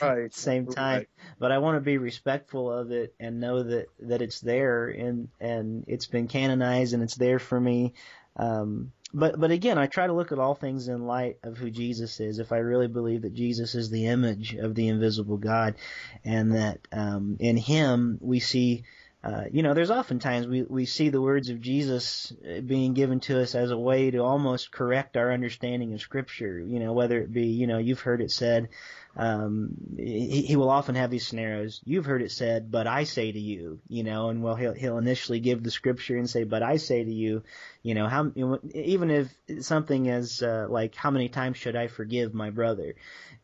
[0.00, 0.32] right.
[0.34, 1.08] Same time, right.
[1.38, 5.28] but I want to be respectful of it and know that that it's there and
[5.40, 7.94] and it's been canonized and it's there for me.
[8.36, 11.70] Um, but but again, I try to look at all things in light of who
[11.70, 12.40] Jesus is.
[12.40, 15.76] If I really believe that Jesus is the image of the invisible God,
[16.24, 18.82] and that um, in Him we see
[19.24, 23.20] uh, you know, there's oftentimes we, we see the words of Jesus uh, being given
[23.20, 26.60] to us as a way to almost correct our understanding of Scripture.
[26.60, 28.68] You know, whether it be, you know, you've heard it said,
[29.16, 31.80] um, he, he will often have these scenarios.
[31.86, 34.98] You've heard it said, but I say to you, you know, and well, he'll, he'll
[34.98, 37.44] initially give the Scripture and say, but I say to you,
[37.82, 38.30] you know, how,
[38.74, 42.94] even if something is, uh, like, how many times should I forgive my brother?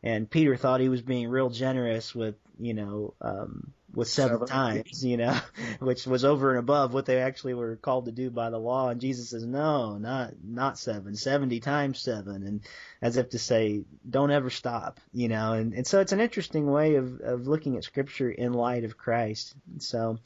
[0.03, 4.47] And Peter thought he was being real generous with, you know, um, with seven, seven,
[4.47, 5.37] times, you know,
[5.79, 8.89] which was over and above what they actually were called to do by the law.
[8.89, 12.43] And Jesus says, no, not, not seven, 70 times seven.
[12.43, 12.61] And
[13.01, 16.69] as if to say, don't ever stop, you know, and, and so it's an interesting
[16.69, 19.55] way of, of looking at scripture in light of Christ.
[19.79, 20.19] So,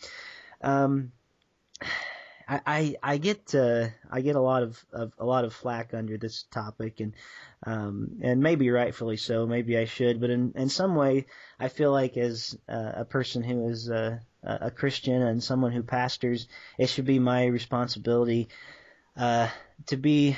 [0.62, 1.12] um,
[2.47, 5.93] I, I, I get uh, I get a lot of, of a lot of flack
[5.93, 7.13] under this topic and
[7.65, 9.45] um, and maybe rightfully so.
[9.45, 11.25] Maybe I should, but in in some way,
[11.60, 15.84] I feel like as uh, a person who is uh, a Christian and someone who
[15.84, 18.49] pastors, it should be my responsibility
[19.17, 19.49] uh,
[19.88, 20.38] to be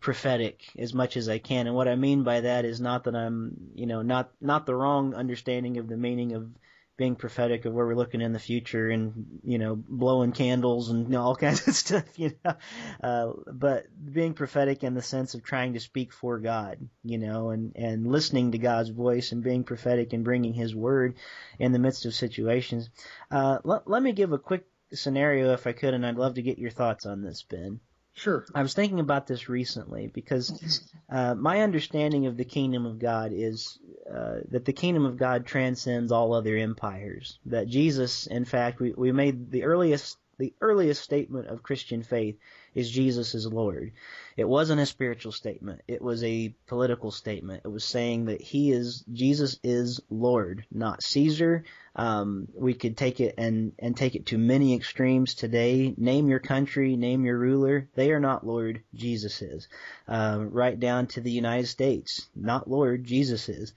[0.00, 1.66] prophetic as much as I can.
[1.66, 4.74] And what I mean by that is not that I'm, you know, not not the
[4.74, 6.50] wrong understanding of the meaning of
[6.98, 11.04] being prophetic of where we're looking in the future and you know blowing candles and
[11.04, 12.54] you know, all kinds of stuff you know?
[13.02, 17.50] Uh, but being prophetic in the sense of trying to speak for God you know
[17.50, 21.14] and and listening to God's voice and being prophetic and bringing his word
[21.58, 22.90] in the midst of situations.
[23.30, 26.42] Uh, let, let me give a quick scenario if I could and I'd love to
[26.42, 27.80] get your thoughts on this Ben
[28.18, 28.44] Sure.
[28.52, 33.30] I was thinking about this recently because uh, my understanding of the kingdom of God
[33.32, 33.78] is
[34.12, 37.38] uh, that the kingdom of God transcends all other empires.
[37.46, 42.36] That Jesus, in fact, we, we made the earliest the earliest statement of Christian faith
[42.78, 43.92] is Jesus is Lord.
[44.36, 45.82] It wasn't a spiritual statement.
[45.88, 47.62] It was a political statement.
[47.64, 51.64] It was saying that he is, Jesus is Lord, not Caesar.
[51.96, 55.92] Um, we could take it and, and take it to many extremes today.
[55.96, 57.88] Name your country, name your ruler.
[57.96, 59.66] They are not Lord, Jesus is.
[60.06, 62.28] Uh, right down to the United States.
[62.36, 63.72] Not Lord, Jesus is.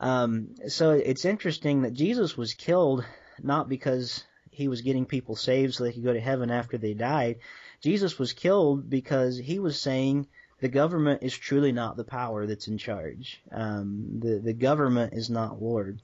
[0.00, 3.04] Um, so it's interesting that Jesus was killed
[3.40, 6.94] not because he was getting people saved so they could go to heaven after they
[6.94, 7.36] died.
[7.80, 10.26] Jesus was killed because he was saying
[10.60, 13.42] the government is truly not the power that's in charge.
[13.50, 16.02] Um, the the government is not Lord.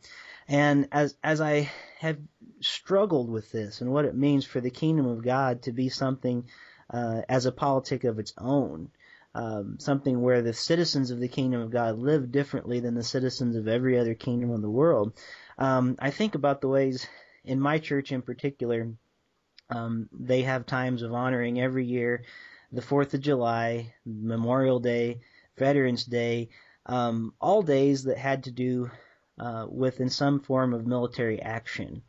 [0.49, 2.19] And as as I have
[2.61, 6.45] struggled with this and what it means for the kingdom of God to be something
[6.89, 8.91] uh, as a politic of its own,
[9.35, 13.57] um, something where the citizens of the kingdom of God live differently than the citizens
[13.57, 15.13] of every other kingdom of the world.
[15.59, 17.07] Um, I think about the ways
[17.45, 18.89] in my church in particular,
[19.71, 22.25] um, they have times of honoring every year
[22.73, 25.21] the 4th of July, Memorial Day,
[25.57, 26.51] Veterans Day,
[26.85, 28.91] um, all days that had to do
[29.39, 32.03] uh, with in some form of military action.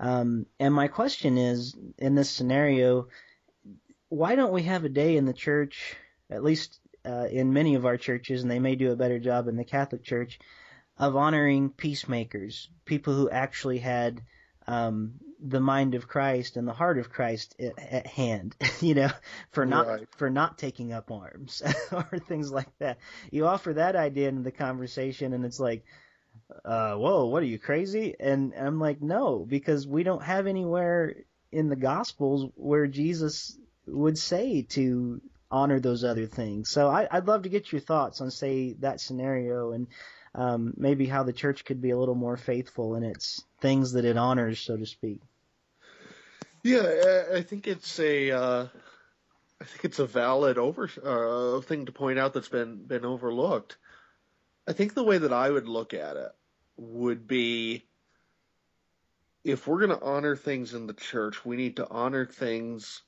[0.00, 3.08] Um, and my question is, in this scenario,
[4.08, 5.96] why don't we have a day in the church,
[6.30, 9.48] at least uh, in many of our churches, and they may do a better job
[9.48, 10.38] in the Catholic Church,
[10.98, 14.20] of honoring peacemakers, people who actually had
[14.66, 19.10] um, the mind of Christ and the heart of Christ at, at hand, you know,
[19.50, 20.08] for not Right.
[20.16, 22.98] for not taking up arms or things like that.
[23.30, 25.84] You offer that idea in the conversation, and it's like,
[26.64, 28.14] uh, whoa, what are you crazy?
[28.18, 31.14] And I'm like, no, because we don't have anywhere
[31.50, 36.70] in the Gospels where Jesus would say to honor those other things.
[36.70, 39.86] So I, I'd love to get your thoughts on, say, that scenario and
[40.34, 44.04] um, maybe how the church could be a little more faithful in its things that
[44.06, 45.20] it honors, so to speak.
[46.62, 48.68] Yeah, I- think it's a, uh,
[49.60, 53.78] I think it's a valid over uh, thing to point out that's been been overlooked.
[54.66, 56.32] I think the way that I would look at it
[56.76, 57.86] would be,
[59.44, 63.02] if we're going to honor things in the church, we need to honor things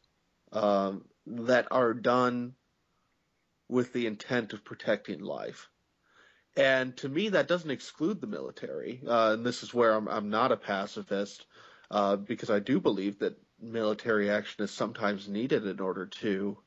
[0.53, 2.55] um, that are done
[3.69, 5.71] with the intent of protecting life.
[6.57, 9.03] And to me, that doesn't exclude the military.
[9.07, 11.47] Uh, and this is where I'm, I'm not a pacifist,
[11.91, 16.59] uh, because I do believe that military action is sometimes needed in order to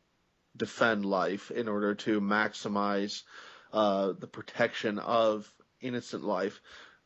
[0.55, 3.23] defend life, in order to maximize
[3.71, 6.59] uh, the protection of innocent life.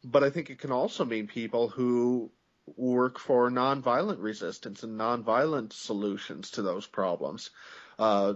[0.03, 2.31] But I think it can also mean people who
[2.77, 7.49] work for nonviolent resistance and nonviolent solutions to those problems.
[7.99, 8.35] Uh,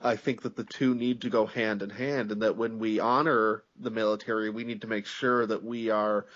[0.00, 2.98] I think that the two need to go hand in hand, and that when we
[2.98, 6.26] honor the military, we need to make sure that we are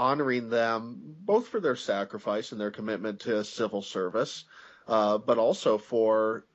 [0.00, 4.44] honoring them both for their sacrifice and their commitment to civil service,
[4.88, 6.46] uh, but also for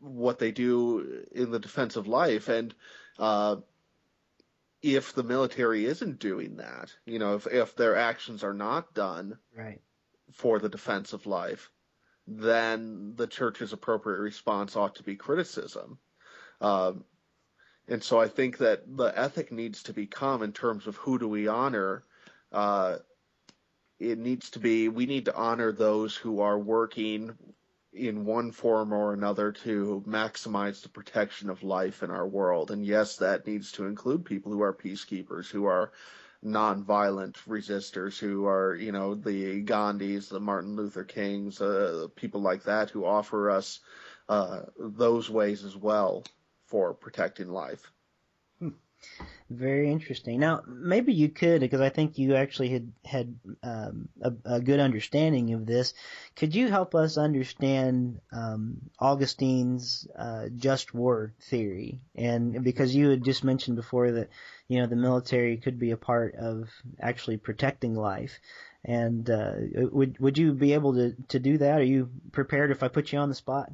[0.00, 2.48] what they do in the defense of life.
[2.48, 2.74] And
[3.16, 3.56] uh,
[4.82, 9.38] if the military isn't doing that, you know, if, if their actions are not done
[9.56, 9.80] Right.
[10.32, 11.70] for the defense of life,
[12.26, 15.98] then the church's appropriate response ought to be criticism.
[16.60, 17.04] Um,
[17.86, 21.28] and so I think that the ethic needs to become, in terms of who do
[21.28, 22.02] we honor,
[22.54, 22.98] uh,
[23.98, 27.36] it needs to be we need to honor those who are working
[27.92, 32.70] in one form or another to maximize the protection of life in our world.
[32.70, 35.92] And yes, that needs to include people who are peacekeepers, who are
[36.44, 42.64] nonviolent resistors, who are, you know, the Gandhis, the Martin Luther Kings, uh, people like
[42.64, 43.80] that who offer us
[44.28, 46.24] uh, those ways as well
[46.66, 47.92] for protecting life.
[49.50, 50.40] Very interesting.
[50.40, 54.80] Now, maybe you could, because I think you actually had had um, a, a good
[54.80, 55.92] understanding of this.
[56.34, 62.00] Could you help us understand um, Augustine's uh, just war theory?
[62.14, 64.30] And because you had just mentioned before that,
[64.66, 68.40] you know, the military could be a part of actually protecting life.
[68.82, 69.52] And uh,
[69.92, 71.80] would would you be able to to do that?
[71.80, 73.70] Are you prepared if I put you on the spot?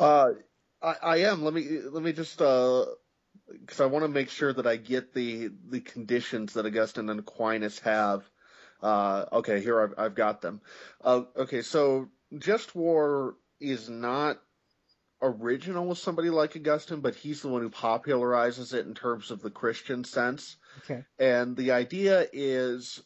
[0.00, 0.30] Uh,
[0.82, 1.44] I, I am.
[1.44, 2.40] Let me let me just
[3.60, 7.20] because I want to make sure that I get the the conditions that Augustine and
[7.20, 8.22] Aquinas have.
[8.82, 10.60] Uh, okay, here I've I've got them.
[11.02, 14.38] Uh, okay, so just war is not
[15.20, 19.40] original with somebody like Augustine, but he's the one who popularizes it in terms of
[19.40, 20.56] the Christian sense.
[20.84, 21.04] Okay.
[21.18, 23.02] And the idea is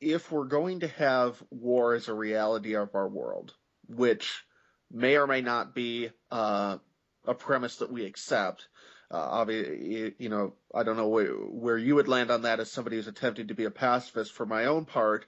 [0.00, 3.54] if we're going to have war as a reality of our world,
[3.88, 4.44] which
[4.90, 6.76] may or may not be uh,
[7.24, 8.68] a premise that we accept.
[9.10, 12.70] Uh, obviously, you know, I don't know where, where you would land on that as
[12.70, 14.32] somebody who's attempting to be a pacifist.
[14.32, 15.26] For my own part,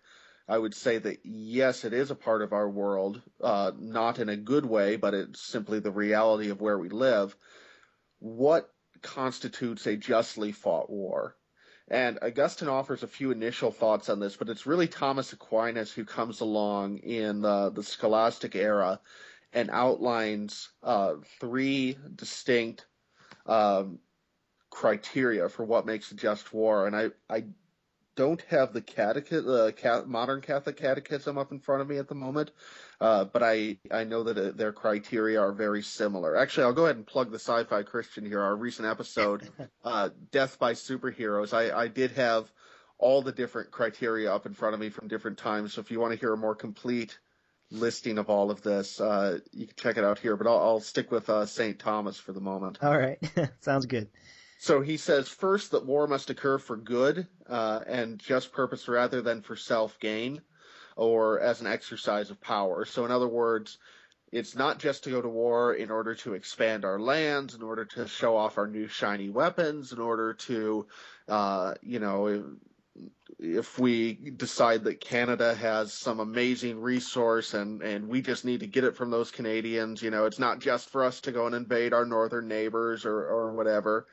[0.48, 4.28] I would say that yes, it is a part of our world, uh, not in
[4.28, 7.36] a good way, but it's simply the reality of where we live.
[8.18, 8.68] What
[9.02, 11.36] constitutes a justly fought war?
[11.90, 16.04] And Augustine offers a few initial thoughts on this, but it's really Thomas Aquinas who
[16.04, 19.00] comes along in the scholastic era
[19.52, 22.84] and outlines uh, three distinct
[23.48, 23.98] um,
[24.70, 26.86] criteria for what makes a just war.
[26.86, 27.44] And I, I
[28.14, 32.08] don't have the catechism, the uh, modern Catholic catechism up in front of me at
[32.08, 32.50] the moment,
[33.00, 36.36] uh, but I, I know that uh, their criteria are very similar.
[36.36, 38.40] Actually, I'll go ahead and plug the Sci-Fi Christian here.
[38.42, 39.48] Our recent episode,
[39.84, 41.52] uh, Death by Superheroes.
[41.52, 42.50] I, I did have
[42.98, 45.74] all the different criteria up in front of me from different times.
[45.74, 47.16] So if you want to hear a more complete
[47.70, 50.36] listing of all of this, uh, you can check it out here.
[50.36, 51.78] But I'll, I'll stick with uh, St.
[51.78, 52.78] Thomas for the moment.
[52.82, 53.18] All right.
[53.60, 54.08] Sounds good.
[54.60, 59.22] So he says first that war must occur for good uh, and just purpose rather
[59.22, 60.42] than for self gain
[60.96, 62.84] or as an exercise of power.
[62.84, 63.78] So, in other words,
[64.32, 67.84] it's not just to go to war in order to expand our lands, in order
[67.84, 70.86] to show off our new shiny weapons, in order to,
[71.28, 72.56] uh, you know,
[73.38, 78.66] if we decide that Canada has some amazing resource and, and we just need to
[78.66, 81.54] get it from those Canadians, you know, it's not just for us to go and
[81.54, 84.06] invade our northern neighbors or, or whatever.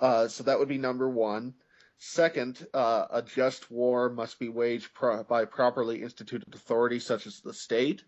[0.00, 1.54] Uh, so that would be number one.
[1.98, 7.40] Second, uh, a just war must be waged pro- by properly instituted authority such as
[7.40, 8.04] the state.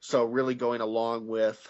[0.00, 1.64] So really going along with,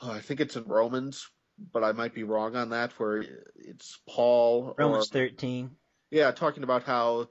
[0.00, 1.28] oh, I think it's in Romans,
[1.72, 3.24] but I might be wrong on that, where
[3.56, 4.74] it's Paul.
[4.78, 5.70] Romans or, 13.
[6.12, 7.30] Yeah, talking about how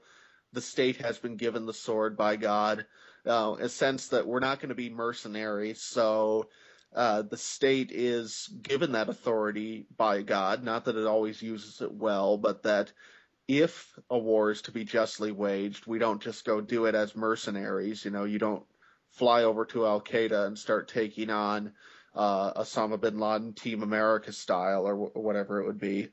[0.52, 2.84] the state has been given the sword by God,
[3.24, 5.80] uh, a sense that we're not going to be mercenaries.
[5.80, 6.48] So
[6.92, 10.64] uh, the state is given that authority by God.
[10.64, 12.92] Not that it always uses it well, but that
[13.46, 17.14] if a war is to be justly waged, we don't just go do it as
[17.14, 18.04] mercenaries.
[18.04, 18.64] You know, you don't
[19.12, 21.72] fly over to Al Qaeda and start taking on
[22.16, 26.08] uh, Osama bin Laden, Team America style, or w- whatever it would be.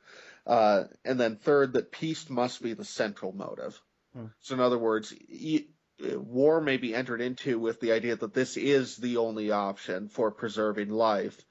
[0.46, 3.80] Uh, and then third, that peace must be the central motive.
[4.14, 4.26] Hmm.
[4.40, 5.68] So, in other words, e-
[6.00, 10.32] war may be entered into with the idea that this is the only option for
[10.32, 11.46] preserving life,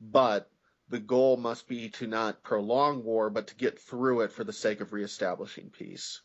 [0.00, 0.50] but
[0.88, 4.52] the goal must be to not prolong war, but to get through it for the
[4.52, 6.20] sake of reestablishing peace.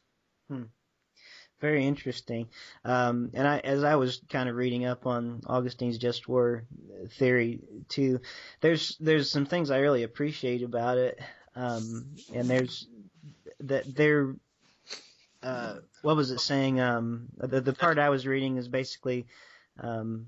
[1.62, 2.48] Very interesting.
[2.86, 6.66] Um, and I, as I was kind of reading up on Augustine's just war
[7.18, 7.60] theory
[7.90, 8.22] too,
[8.62, 11.20] there's there's some things I really appreciate about it.
[11.60, 12.88] Um, and there's
[13.62, 14.36] that there.
[15.44, 16.80] Uh, what was it saying?
[16.80, 19.28] Um, the the part I was reading is basically
[19.80, 20.28] um,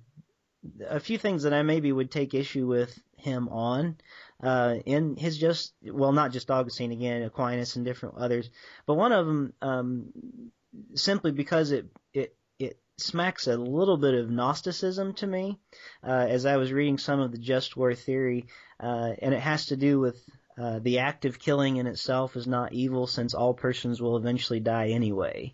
[0.88, 3.98] a few things that I maybe would take issue with him on.
[4.44, 8.50] Uh, in his just well, not just Augustine again, Aquinas and different others,
[8.86, 10.52] but one of them um,
[10.96, 15.60] simply because it it it smacks a little bit of Gnosticism to me,
[16.06, 18.48] uh, as I was reading some of the just war theory,
[18.80, 20.22] uh, and it has to do with
[20.58, 24.60] uh, the act of killing in itself is not evil, since all persons will eventually
[24.60, 25.54] die anyway,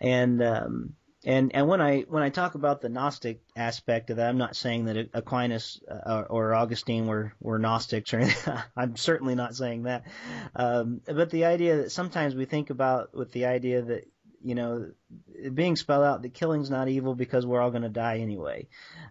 [0.00, 4.28] and um, and and when I when I talk about the Gnostic aspect of that,
[4.28, 8.54] I'm not saying that Aquinas uh, or Augustine were were Gnostics or anything.
[8.76, 10.04] I'm certainly not saying that.
[10.54, 14.08] Um, but the idea that sometimes we think about with the idea that
[14.40, 14.92] you know
[15.52, 18.68] being spelled out that killing's not evil because we're all going to die anyway.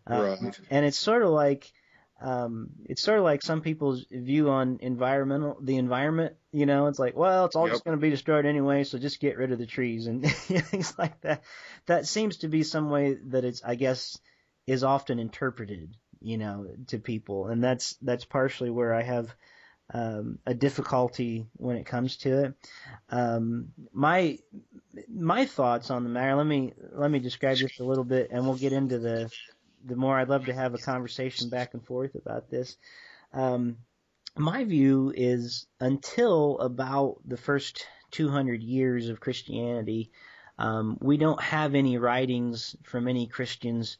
[0.09, 0.59] Uh, Right.
[0.69, 1.71] And it's sort of like
[2.21, 6.35] um, it's sort of like some people's view on environmental the environment.
[6.51, 7.73] You know, it's like, well, it's all Yep.
[7.73, 10.97] just going to be destroyed anyway, so just get rid of the trees and things
[10.97, 11.43] like that.
[11.87, 14.17] That seems to be some way that it's, I guess,
[14.65, 15.95] is often interpreted.
[16.21, 19.35] You know, to people, and that's that's partially where I have
[19.93, 22.53] um, a difficulty when it comes to it.
[23.09, 24.39] Um, my
[25.07, 26.35] my thoughts on the matter.
[26.35, 29.29] Let me let me describe this a little bit, and we'll get into the
[29.85, 30.17] the more.
[30.17, 32.77] I'd love to have a conversation back and forth about this.
[33.33, 33.77] Um,
[34.37, 40.11] my view is until about the first 200 years of Christianity,
[40.57, 43.97] um, we don't have any writings from any Christians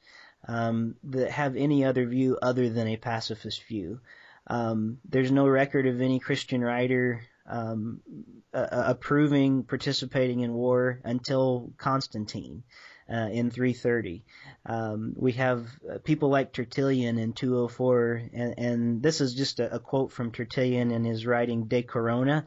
[0.48, 4.00] um, that have any other view other than a pacifist view.
[4.48, 7.76] Um, there's no record of any Christian writer uh,
[8.54, 12.64] approving participating in war until Constantine
[13.10, 14.24] uh, in 330.
[14.66, 19.76] Um, we have uh, people like Tertullian in 204, and, and this is just a,
[19.76, 22.46] a quote from Tertullian in his writing De Corona.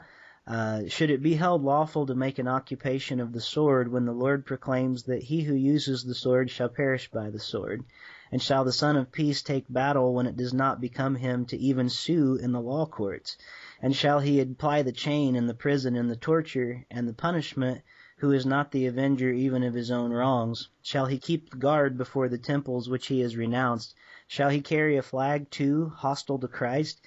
[0.48, 4.12] Uh, should it be held lawful to make an occupation of the sword when the
[4.12, 7.84] Lord proclaims that he who uses the sword shall perish by the sword?
[8.32, 11.56] And shall the Son of Peace take battle when it does not become him to
[11.58, 13.36] even sue in the law courts?
[13.82, 17.82] And shall he apply the chain and the prison and the torture and the punishment
[18.18, 20.68] who is not the avenger even of his own wrongs?
[20.82, 23.94] Shall he keep guard before the temples which he has renounced?
[24.26, 27.00] Shall he carry a flag too, hostile to Christ?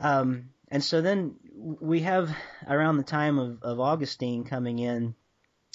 [0.00, 2.34] Um, and so then we have
[2.68, 5.14] around the time of, of Augustine coming in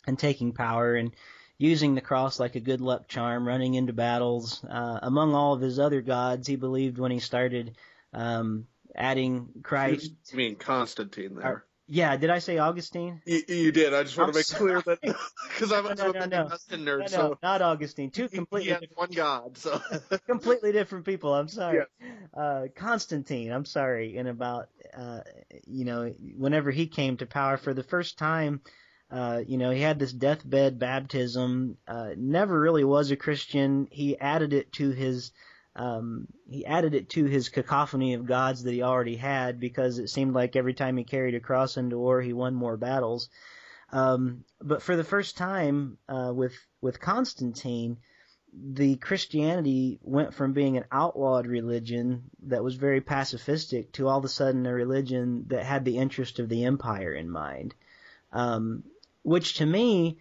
[0.08, 1.12] and taking power and
[1.58, 4.64] using the cross like a good luck charm, running into battles.
[4.64, 7.78] Uh, among all of his other gods, he believed when he started
[8.14, 10.12] um, adding Christ.
[10.32, 11.66] You mean Constantine there?
[11.88, 13.22] Yeah, did I say Augustine?
[13.26, 13.94] You, you did.
[13.94, 16.46] I just want I'm to make clear that because I'm, No, I'm no, a no.
[16.46, 18.10] Augustine nerd, no, so not Augustine.
[18.10, 19.58] Two he completely has different, one God.
[19.58, 19.80] So
[20.28, 21.34] completely different people.
[21.34, 21.86] I'm sorry.
[22.36, 23.52] Uh, Constantine.
[23.52, 24.18] I'm sorry.
[24.18, 25.20] And about uh,
[25.68, 28.62] you know, whenever he came to power for the first time,
[29.12, 31.78] uh, you know, he had this deathbed baptism.
[31.88, 33.88] Uh, never really was a Christian.
[33.92, 35.32] He added it to his
[35.76, 40.10] um, he added it to his cacophony of gods that he already had because it
[40.10, 43.30] seemed like every time he carried a cross into war, he won more battles.
[43.92, 47.98] Um, but for the first time uh, with with Constantine,
[48.54, 54.26] the Christianity went from being an outlawed religion that was very pacifistic to all of
[54.26, 57.76] a sudden a religion that had the interest of the empire in mind,
[58.32, 58.84] um,
[59.24, 60.20] which to me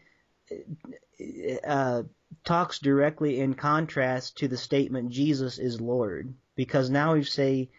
[1.64, 2.02] uh,
[2.44, 7.70] talks directly in contrast to the statement Jesus is Lord, because now we say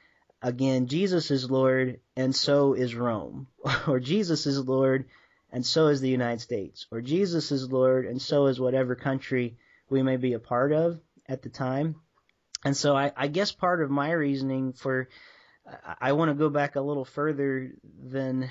[0.42, 3.48] again Jesus is Lord and so is Rome,
[3.88, 5.06] or Jesus is Lord
[5.52, 9.58] and so is the United States, or Jesus is Lord, and so is whatever country
[9.90, 11.00] we may be a part of
[11.30, 11.96] at the time.
[12.66, 15.08] And so I, I guess part of my reasoning for
[16.00, 17.72] I, want to go back a little further
[18.04, 18.50] than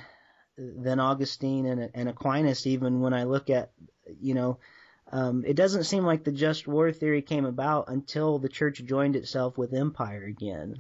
[0.57, 3.73] than Augustine and, and Aquinas, even when I look at
[4.21, 4.59] you know
[5.15, 9.15] um, it doesn't seem like the just war theory came about until the church joined
[9.15, 10.75] itself with empire again.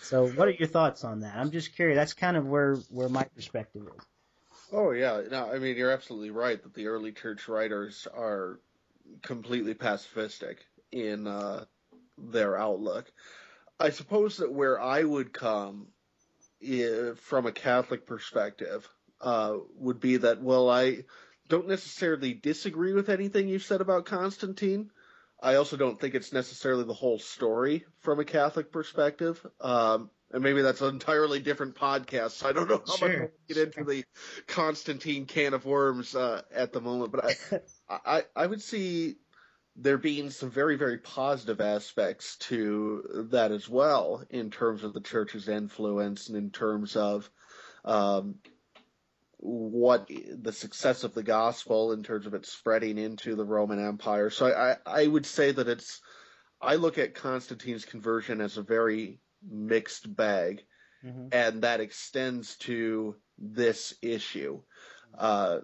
[0.00, 1.36] So, what are your thoughts on that?
[1.36, 1.98] I'm just curious.
[1.98, 4.02] That's kind of where where my perspective is.
[4.72, 8.58] Oh yeah, no, I mean you're absolutely right that the early church writers are
[9.20, 10.56] completely pacifistic
[10.90, 11.66] in uh,
[12.16, 13.12] their outlook.
[13.78, 15.88] I suppose that where I would come
[16.58, 18.88] if, from a Catholic perspective
[19.20, 21.04] uh, would be that well I
[21.48, 24.90] don't necessarily disagree with anything you've said about Constantine.
[25.40, 29.44] I also don't think it's necessarily the whole story from a Catholic perspective.
[29.60, 32.32] Um, and maybe that's an entirely different podcast.
[32.32, 33.08] So I don't know how sure.
[33.08, 34.04] much we'll get into the
[34.46, 37.24] Constantine can of worms uh, at the moment, but
[37.88, 39.16] I, I, I would see
[39.76, 45.00] there being some very, very positive aspects to that as well in terms of the
[45.00, 47.30] church's influence and in terms of
[47.84, 48.36] um,
[49.46, 54.28] what the success of the gospel in terms of it spreading into the Roman Empire.
[54.28, 56.00] So I, I would say that it's
[56.60, 60.62] I look at Constantine's conversion as a very mixed bag,
[61.04, 61.28] mm-hmm.
[61.30, 64.62] and that extends to this issue.
[65.16, 65.58] Uh,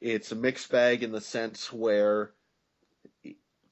[0.00, 2.32] it's a mixed bag in the sense where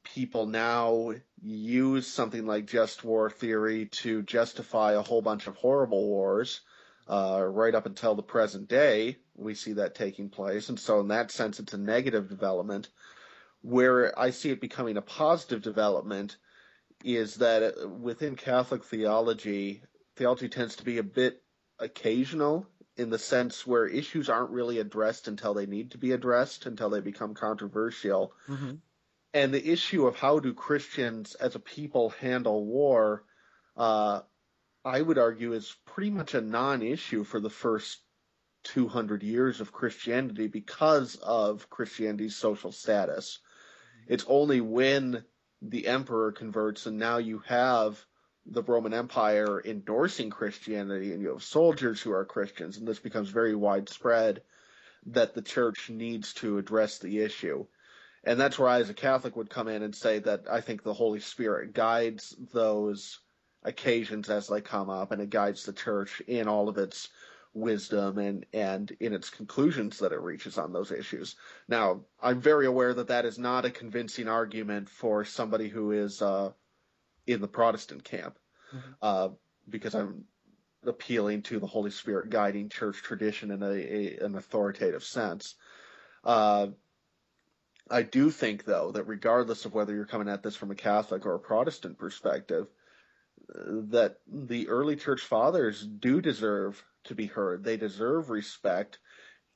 [0.03, 6.09] people now use something like just war theory to justify a whole bunch of horrible
[6.09, 6.63] wars
[7.11, 10.69] uh, right up until the present day, we see that taking place.
[10.69, 12.89] And so, in that sense, it's a negative development.
[13.63, 16.37] Where I see it becoming a positive development
[17.05, 19.83] is that within Catholic theology,
[20.17, 21.43] theology tends to be a bit
[21.81, 26.67] occasional in the sense where issues aren't really addressed until they need to be addressed,
[26.67, 28.33] until they become controversial.
[28.49, 28.75] Mm-hmm.
[29.35, 33.25] And the issue of how do Christians as a people handle war
[33.77, 34.21] uh,
[34.85, 38.01] I would argue is pretty much a non-issue for the first
[38.65, 43.41] 200 years of Christianity because of Christianity's social status.
[44.07, 45.25] It's only when
[45.61, 48.03] the emperor converts and now you have
[48.47, 53.29] the Roman Empire endorsing Christianity and you have soldiers who are Christians and this becomes
[53.29, 54.43] very widespread
[55.07, 57.67] that the church needs to address the issue.
[58.25, 60.83] And that's where I as a Catholic would come in and say that I think
[60.83, 63.19] the Holy Spirit guides those
[63.63, 67.09] occasions as they come up, and it guides the church in all of its
[67.53, 71.37] wisdom and and in its conclusions that it reaches on those issues.
[71.69, 76.23] Now, I'm very aware that that is not a convincing argument for somebody who is
[76.23, 76.53] uh,
[77.27, 78.39] in the Protestant camp,
[78.75, 78.91] mm-hmm.
[79.03, 79.29] uh,
[79.69, 80.25] because I'm
[80.87, 85.55] appealing to the Holy Spirit guiding church tradition in a, a an authoritative sense.
[86.25, 86.69] Uh,
[87.91, 91.27] I do think, though, that regardless of whether you're coming at this from a Catholic
[91.27, 92.69] or a Protestant perspective,
[93.55, 97.65] that the early church fathers do deserve to be heard.
[97.65, 98.99] They deserve respect.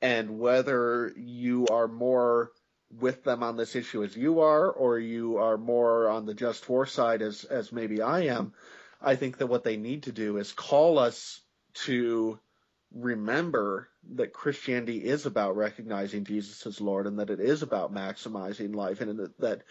[0.01, 2.51] And whether you are more
[2.91, 6.67] with them on this issue as you are, or you are more on the just
[6.69, 8.53] war side as, as maybe I am,
[9.01, 11.41] I think that what they need to do is call us
[11.85, 12.39] to
[12.93, 18.75] remember that Christianity is about recognizing Jesus as Lord and that it is about maximizing
[18.75, 19.61] life and that, that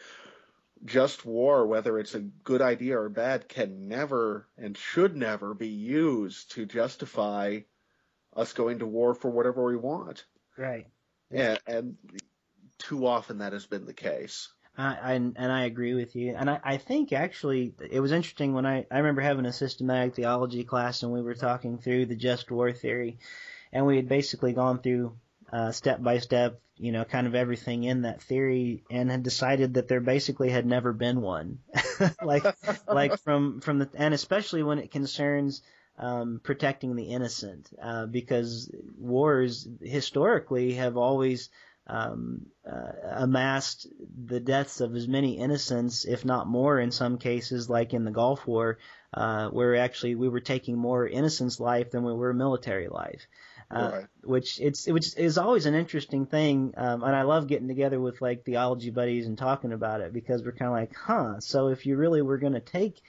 [0.84, 5.68] just war, whether it's a good idea or bad, can never and should never be
[5.68, 7.60] used to justify
[8.36, 10.24] us going to war for whatever we want.
[10.56, 10.86] Right.
[11.30, 11.96] And, and
[12.78, 14.48] too often that has been the case.
[14.76, 16.34] I, I, and I agree with you.
[16.36, 20.14] And I, I think actually it was interesting when I, I remember having a systematic
[20.14, 23.18] theology class and we were talking through the just war theory
[23.72, 25.16] and we had basically gone through
[25.54, 29.74] uh, step by step, you know, kind of everything in that theory, and had decided
[29.74, 31.60] that there basically had never been one,
[32.22, 32.44] like
[32.88, 35.62] like from from the and especially when it concerns
[35.96, 41.50] um, protecting the innocent, uh, because wars historically have always
[41.86, 43.86] um, uh, amassed
[44.26, 48.10] the deaths of as many innocents, if not more, in some cases, like in the
[48.10, 48.78] Gulf War,
[49.12, 53.28] uh, where actually we were taking more innocents' life than we were military life.
[53.74, 54.06] Uh, right.
[54.22, 58.22] which it's which is always an interesting thing, um, and I love getting together with
[58.22, 61.40] like theology buddies and talking about it because we're kind of like, huh.
[61.40, 63.02] So if you really were going to take,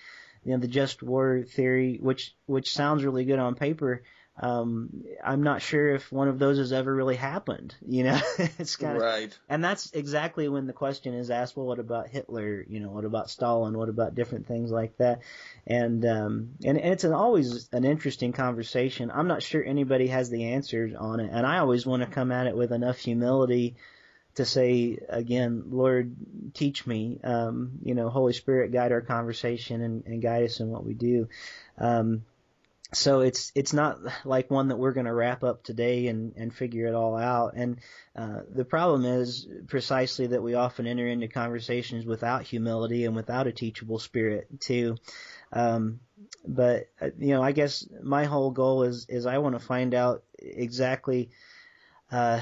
[0.43, 4.03] you know, the just war theory, which which sounds really good on paper,
[4.37, 7.73] um, I'm not sure if one of those has ever really happened.
[7.87, 8.19] You know,
[8.59, 9.37] it's kind of right.
[9.47, 11.55] and that's exactly when the question is asked.
[11.55, 12.65] Well, what about Hitler?
[12.67, 13.77] You know, what about Stalin?
[13.77, 15.21] What about different things like that?
[15.65, 19.09] And um, and, and it's an, always an interesting conversation.
[19.09, 22.33] I'm not sure anybody has the answers on it, and I always want to come
[22.33, 23.77] at it with enough humility
[24.35, 26.13] to say again, Lord,
[26.53, 27.21] teach me.
[27.23, 30.93] Um, you know, Holy Spirit, guide our conversation and, and guide us in what we
[30.93, 31.29] do.
[31.77, 32.25] Um,
[32.95, 36.53] so it's it's not like one that we're going to wrap up today and and
[36.53, 37.53] figure it all out.
[37.55, 37.79] And
[38.15, 43.47] uh, the problem is precisely that we often enter into conversations without humility and without
[43.47, 44.95] a teachable spirit too.
[45.51, 45.99] Um,
[46.47, 49.93] but uh, you know, I guess my whole goal is is I want to find
[49.93, 51.29] out exactly.
[52.11, 52.41] Uh,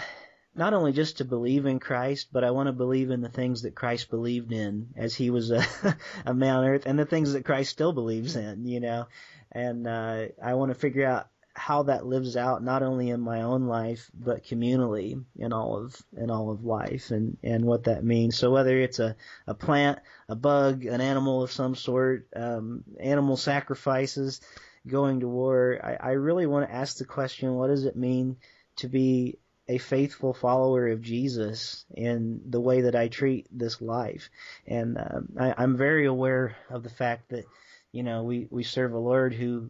[0.55, 3.63] not only just to believe in Christ, but I want to believe in the things
[3.63, 5.65] that Christ believed in as he was a,
[6.25, 9.07] a man on earth and the things that Christ still believes in, you know?
[9.51, 13.43] And uh, I want to figure out how that lives out not only in my
[13.43, 18.03] own life but communally in all of in all of life and and what that
[18.03, 18.35] means.
[18.35, 23.37] So whether it's a a plant a bug an animal of some sort um animal
[23.37, 24.41] sacrifices
[24.87, 28.37] going to war I, I really want to ask the question what does it mean
[28.77, 29.37] to be
[29.67, 34.29] a faithful follower of Jesus in the way that I treat this life
[34.67, 37.45] and um, I, I'm very aware of the fact that
[37.93, 39.69] you know, we, we serve a Lord who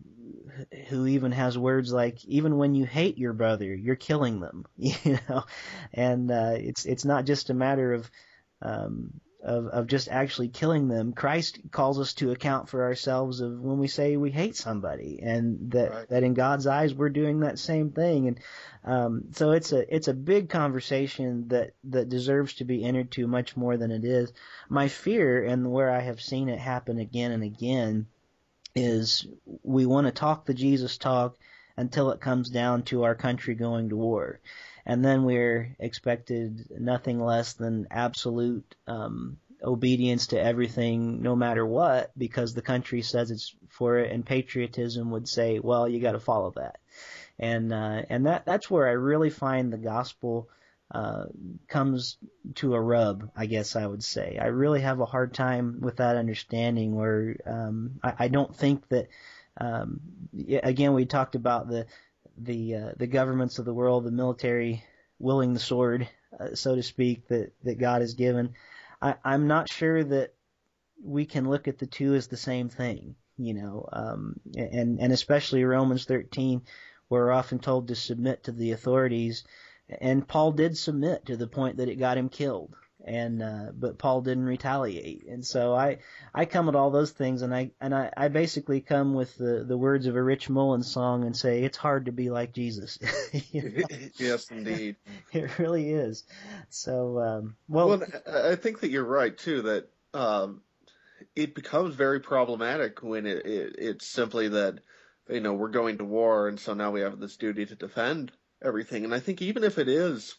[0.87, 4.65] who even has words like even when you hate your brother, you're killing them.
[4.77, 5.43] You know,
[5.93, 8.09] and uh, it's it's not just a matter of
[8.61, 11.13] um, of of just actually killing them.
[11.13, 15.71] Christ calls us to account for ourselves of when we say we hate somebody, and
[15.71, 16.09] that right.
[16.09, 18.27] that in God's eyes we're doing that same thing.
[18.27, 18.39] And
[18.85, 23.27] um, so it's a it's a big conversation that that deserves to be entered to
[23.27, 24.31] much more than it is.
[24.69, 28.07] My fear, and where I have seen it happen again and again,
[28.75, 29.27] is
[29.61, 31.37] we want to talk the Jesus talk
[31.75, 34.39] until it comes down to our country going to war.
[34.85, 42.11] And then we're expected nothing less than absolute um, obedience to everything, no matter what,
[42.17, 46.19] because the country says it's for it, and patriotism would say, well, you got to
[46.19, 46.79] follow that.
[47.39, 50.49] And uh, and that that's where I really find the gospel
[50.91, 51.25] uh,
[51.67, 52.17] comes
[52.55, 54.37] to a rub, I guess I would say.
[54.39, 58.87] I really have a hard time with that understanding where um, I, I don't think
[58.89, 59.07] that
[59.59, 60.01] um,
[60.61, 61.87] again we talked about the
[62.37, 64.83] the uh, the governments of the world, the military
[65.19, 66.07] willing the sword,
[66.39, 68.53] uh, so to speak, that that God has given.
[69.01, 70.33] I, I'm not sure that
[71.03, 75.13] we can look at the two as the same thing, you know, um, and and
[75.13, 76.61] especially Romans 13,
[77.07, 79.43] where we're often told to submit to the authorities
[79.99, 82.75] and Paul did submit to the point that it got him killed.
[83.05, 85.97] And uh, but Paul didn't retaliate, and so I
[86.33, 89.65] I come at all those things, and I and I, I basically come with the
[89.67, 92.97] the words of a Rich Mullins song and say it's hard to be like Jesus.
[93.51, 94.95] yes, indeed,
[95.33, 96.23] it really is.
[96.69, 99.63] So um, well, well, I think that you're right too.
[99.63, 100.61] That um,
[101.35, 104.79] it becomes very problematic when it, it it's simply that
[105.29, 108.31] you know we're going to war, and so now we have this duty to defend
[108.63, 109.03] everything.
[109.03, 110.35] And I think even if it is,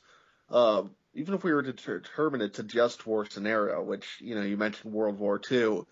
[0.50, 0.84] uh,
[1.14, 4.56] even if we were to determine it's a just war scenario, which you know you
[4.56, 5.82] mentioned World War II,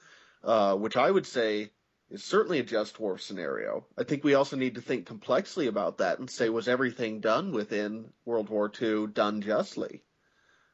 [0.45, 1.71] uh, which I would say
[2.11, 3.87] is certainly a just war scenario.
[3.97, 7.53] I think we also need to think complexly about that and say was everything done
[7.53, 10.03] within World War II done justly?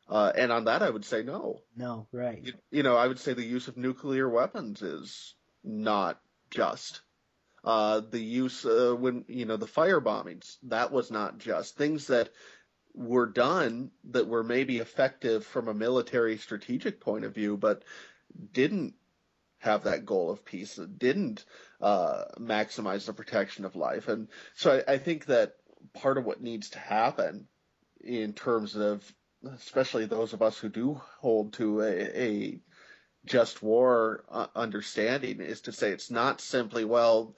[0.09, 1.61] Uh, and on that, I would say no.
[1.77, 2.43] No, right.
[2.43, 6.19] You, you know, I would say the use of nuclear weapons is not
[6.51, 7.03] just.
[7.63, 12.07] Uh, the use uh, when you know the fire bombings that was not just things
[12.07, 12.31] that
[12.99, 17.85] were done that were maybe effective from a military strategic point of view, but
[18.53, 18.95] didn't
[19.59, 21.45] have that goal of peace, didn't
[21.81, 25.57] uh, maximize the protection of life, and so I, I think that
[25.95, 27.47] part of what needs to happen
[28.01, 29.13] in terms of
[29.55, 32.61] especially those of us who do hold to a, a
[33.25, 37.37] just war uh, understanding is to say it's not simply well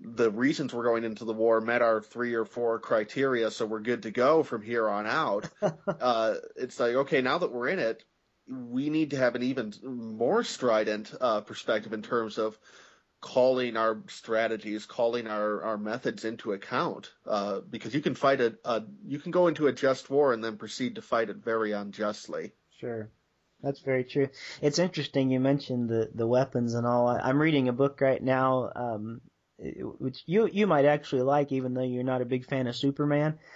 [0.00, 3.80] the reasons we're going into the war met our three or four criteria, so we're
[3.80, 5.48] good to go from here on out.
[6.00, 8.04] uh, it's like, okay, now that we're in it,
[8.48, 12.58] we need to have an even more strident uh, perspective in terms of
[13.20, 17.10] calling our strategies, calling our, our methods into account.
[17.26, 20.42] Uh, because you can fight a, a, you can go into a just war and
[20.42, 22.52] then proceed to fight it very unjustly.
[22.78, 23.10] Sure.
[23.60, 24.28] That's very true.
[24.62, 27.08] It's interesting you mentioned the, the weapons and all.
[27.08, 28.70] I'm reading a book right now.
[28.74, 29.20] Um,
[29.58, 33.38] which you you might actually like, even though you're not a big fan of Superman.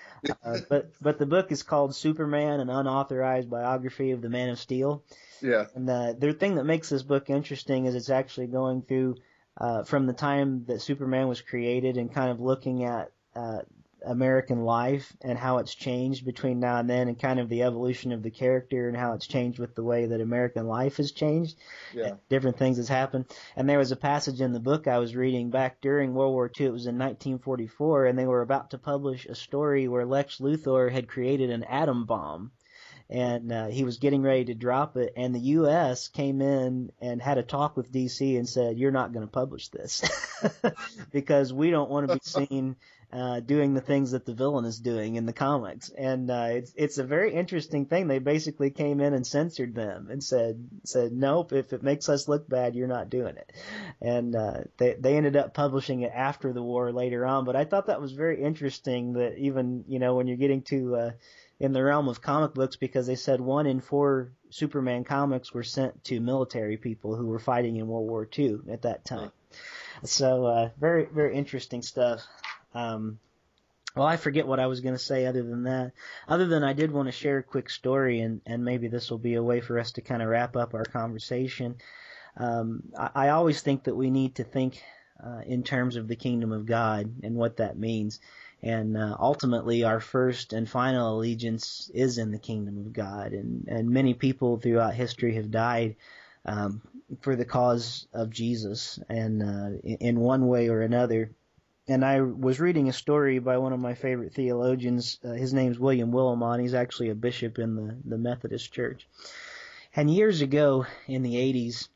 [0.45, 4.59] Uh, but but the book is called Superman: An Unauthorized Biography of the Man of
[4.61, 5.03] Steel.
[5.41, 5.67] Yeah.
[5.75, 9.17] And uh, the thing that makes this book interesting is it's actually going through
[9.57, 13.63] uh, from the time that Superman was created and kind of looking at uh,
[14.05, 18.13] American life and how it's changed between now and then, and kind of the evolution
[18.13, 21.57] of the character and how it's changed with the way that American life has changed.
[21.95, 22.15] Yeah.
[22.29, 23.27] Different things has happened.
[23.57, 26.51] And there was a passage in the book I was reading back during World War
[26.59, 26.67] II.
[26.67, 30.91] It was in 1944, and they were about to publish a story where Lex Luthor
[30.91, 32.53] had created an atom bomb
[33.13, 36.09] and uh, he was getting ready to drop it, and the U.S.
[36.09, 38.37] came in and had a talk with D.C.
[38.37, 40.03] and said, "You're not going to publish this
[41.13, 42.77] because we don't want to be seen
[43.13, 46.73] uh, doing the things that the villain is doing in the comics." And uh, it's
[46.77, 48.09] it's a very interesting thing.
[48.09, 52.29] They basically came in and censored them and said said, "Nope, if it makes us
[52.29, 53.53] look bad, you're not doing it."
[54.01, 57.45] And uh, they they ended up publishing it after the war later on.
[57.45, 60.97] But I thought that was very interesting that even you know when you're getting to
[60.97, 61.11] uh,
[61.63, 65.63] in the realm of comic books because they said one in four Superman comics were
[65.63, 69.31] sent to military people who were fighting in World War II at that time.
[70.05, 72.27] So uh, very very interesting stuff.
[72.75, 73.19] Um,
[73.95, 75.93] well, I forget what I was going to say other than that.
[76.27, 79.19] Other than I did want to share a quick story, and, and maybe this will
[79.19, 81.77] be a way for us to kind of wrap up our conversation.
[82.37, 84.83] Um, I, I always think that we need to think
[85.23, 88.21] uh, in terms of the kingdom of God and what that means.
[88.63, 93.33] And uh, ultimately, our first and final allegiance is in the kingdom of God.
[93.33, 95.97] And, and many people throughout history have died
[96.47, 96.81] um,
[97.21, 101.33] for the cause of Jesus, and uh, in one way or another.
[101.89, 105.19] And I was reading a story by one of my favorite theologians.
[105.25, 106.61] Uh, his name's William Willimon.
[106.61, 109.09] He's actually a bishop in the, the Methodist Church.
[109.95, 111.89] And years ago, in the 80s,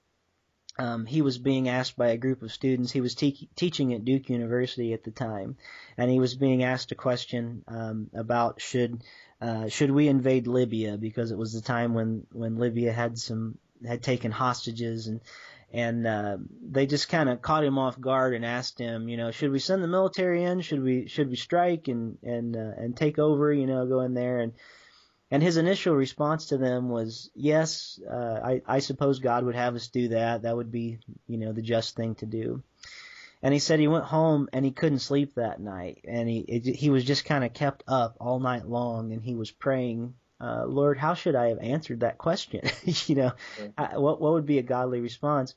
[0.78, 2.92] um, he was being asked by a group of students.
[2.92, 5.56] He was te- teaching at Duke University at the time,
[5.96, 9.02] and he was being asked a question um, about should
[9.40, 13.56] uh, should we invade Libya because it was the time when when Libya had some
[13.86, 15.20] had taken hostages and
[15.72, 19.30] and uh, they just kind of caught him off guard and asked him, you know,
[19.30, 20.60] should we send the military in?
[20.60, 23.52] Should we should we strike and and uh, and take over?
[23.52, 24.52] You know, go in there and
[25.30, 29.74] and his initial response to them was, yes, uh, I, I suppose God would have
[29.74, 30.42] us do that.
[30.42, 32.62] That would be, you know, the just thing to do.
[33.42, 36.76] And he said he went home and he couldn't sleep that night, and he it,
[36.76, 40.64] he was just kind of kept up all night long, and he was praying, uh,
[40.66, 42.62] Lord, how should I have answered that question?
[43.06, 43.32] you know,
[43.76, 45.54] I, what what would be a godly response?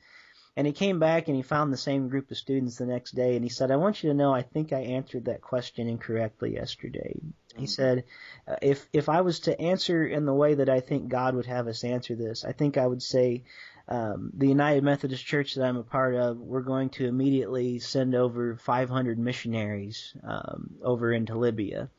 [0.55, 3.35] And he came back and he found the same group of students the next day,
[3.35, 6.53] and he said, I want you to know I think I answered that question incorrectly
[6.53, 7.15] yesterday.
[7.55, 8.05] He said,
[8.47, 11.45] uh, if if I was to answer in the way that I think God would
[11.45, 13.43] have us answer this, I think I would say,
[13.89, 18.13] um, the United Methodist Church that I'm a part of, we're going to immediately send
[18.13, 21.89] over 500 missionaries um, over into Libya,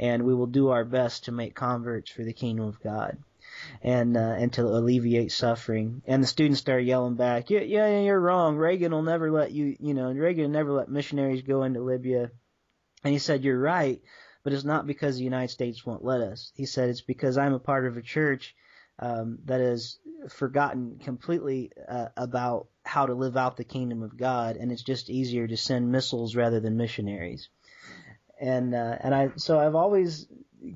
[0.00, 3.18] and we will do our best to make converts for the kingdom of God.
[3.80, 8.20] And uh, and to alleviate suffering, and the students start yelling back, "Yeah, yeah, you're
[8.20, 8.56] wrong.
[8.56, 12.30] Reagan will never let you, you know, Reagan never let missionaries go into Libya."
[13.02, 14.02] And he said, "You're right,
[14.42, 16.52] but it's not because the United States won't let us.
[16.54, 18.54] He said it's because I'm a part of a church
[18.98, 24.56] um, that has forgotten completely uh, about how to live out the kingdom of God,
[24.56, 27.48] and it's just easier to send missiles rather than missionaries.
[28.40, 30.26] And uh, and I so I've always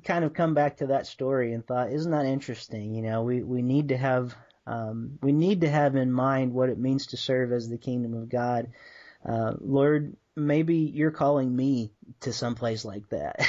[0.03, 2.93] kind of come back to that story and thought, isn't that interesting?
[2.95, 4.35] You know, we we need to have
[4.67, 8.13] um, we need to have in mind what it means to serve as the kingdom
[8.13, 8.71] of God.
[9.27, 13.39] Uh, Lord, maybe you're calling me to some place like that.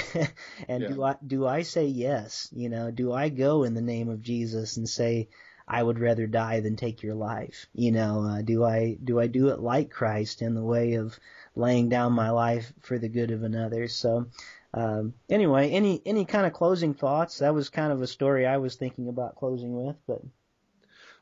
[0.68, 0.89] and Yeah.
[0.89, 2.49] do I do I say yes?
[2.53, 5.28] You know, do I go in the name of Jesus and say
[5.66, 7.66] I would rather die than take your life?
[7.72, 11.18] You know, uh, do I do I do it like Christ in the way of
[11.55, 13.89] laying down my life for the good of another?
[13.89, 14.26] So
[14.74, 17.39] um, anyway, any any kind of closing thoughts?
[17.39, 20.22] That was kind of a story I was thinking about closing with, but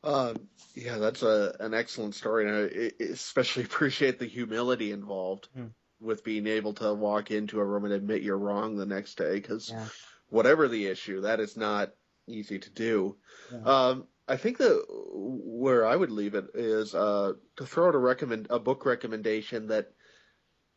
[0.03, 0.35] Uh,
[0.75, 2.57] yeah, that's a an excellent story, and
[3.01, 5.73] I especially appreciate the humility involved Hmm.
[5.99, 9.35] with being able to walk into a room and admit you're wrong the next day.
[9.35, 9.89] Because Yeah.
[10.29, 11.95] whatever the issue, that is not
[12.27, 13.19] easy to do.
[13.51, 13.59] Yeah.
[13.65, 17.99] Um, I think that where I would leave it is uh, to throw out a
[17.99, 19.93] recommend a book recommendation that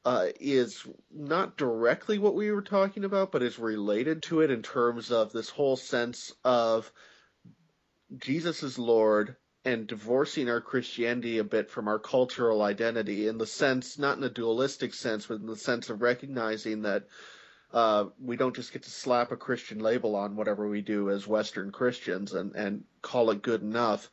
[0.05, 4.61] uh, is not directly what we were talking about, but is related to it in
[4.61, 6.91] terms of this whole sense of
[8.17, 9.35] Jesus is Lord
[9.65, 14.23] and divorcing our Christianity a bit from our cultural identity in the sense, not in
[14.23, 17.07] a dualistic sense, but in the sense of recognizing that
[17.73, 21.25] uh, we don't just get to slap a Christian label on whatever we do as
[21.25, 24.09] Western Christians and, and call it good enough.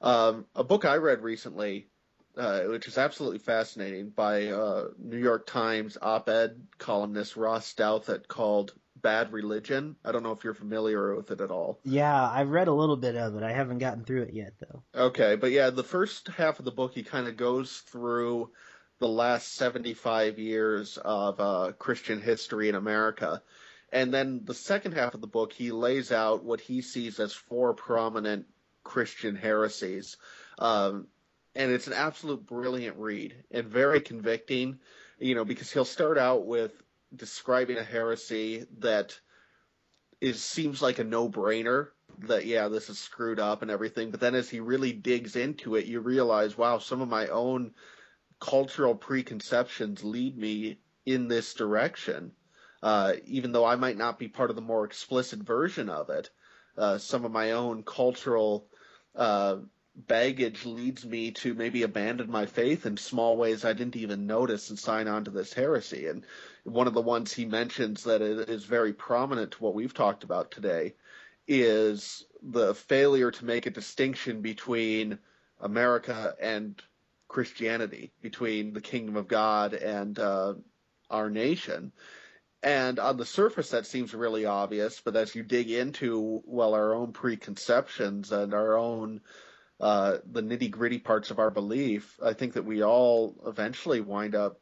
[0.00, 1.88] Um, a book I read recently,
[2.36, 8.72] uh, which is absolutely fascinating, by uh, New York Times op-ed columnist Ross Douthat called
[9.02, 11.78] "Bad Religion." I don't know if you're familiar with it at all.
[11.84, 13.42] yeah, I've read a little bit of it.
[13.42, 14.82] I haven't gotten through it yet though.
[14.94, 18.50] Okay, but yeah, the first half of the book he kind of goes through
[18.98, 23.42] the last 75 years of uh, Christian history in America.
[23.92, 27.32] And then the second half of the book, he lays out what he sees as
[27.32, 28.46] four prominent
[28.84, 30.16] Christian heresies.
[30.58, 31.08] Um,
[31.54, 34.78] and it's an absolute brilliant read and very convicting,
[35.18, 36.72] you know, because he'll start out with
[37.14, 39.18] describing a heresy that
[40.20, 41.88] is seems like a no-brainer
[42.20, 45.76] that yeah, this is screwed up and everything, but then as he really digs into
[45.76, 47.72] it, you realize, wow, some of my own
[48.40, 52.32] cultural preconceptions lead me in this direction.
[52.82, 56.30] Uh, even though I might not be part of the more explicit version of it,
[56.76, 58.66] uh, some of my own cultural
[59.14, 59.56] uh,
[59.94, 64.70] baggage leads me to maybe abandon my faith in small ways I didn't even notice
[64.70, 66.06] and sign on to this heresy.
[66.06, 66.24] And
[66.64, 70.50] one of the ones he mentions that is very prominent to what we've talked about
[70.50, 70.94] today
[71.46, 75.18] is the failure to make a distinction between
[75.60, 76.80] America and
[77.28, 80.54] Christianity, between the kingdom of God and uh,
[81.10, 81.92] our nation.
[82.62, 86.94] And on the surface, that seems really obvious, but as you dig into, well, our
[86.94, 89.20] own preconceptions and our own,
[89.82, 94.34] uh, the nitty gritty parts of our belief, I think that we all eventually wind
[94.34, 94.58] up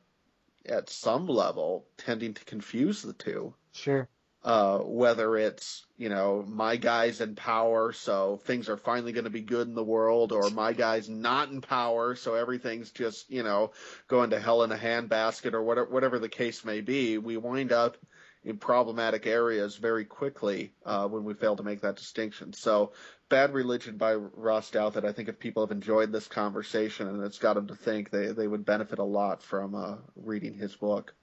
[0.67, 3.55] at some level tending to confuse the two.
[3.73, 4.09] Sure
[4.43, 9.31] uh, whether it's you know my guy's in power, so things are finally going to
[9.31, 13.43] be good in the world, or my guy's not in power, so everything's just you
[13.43, 13.73] know
[14.09, 17.19] going to hell in a handbasket, or whatever whatever the case may be.
[17.19, 17.99] We wind up
[18.43, 22.55] in problematic areas very quickly uh, when we fail to make that distinction.
[22.55, 22.93] So,
[23.31, 27.39] Bad Religion by Ross Douthat, I think if people have enjoyed this conversation and it's
[27.39, 31.15] got them to think, they they would benefit a lot from uh, reading his book.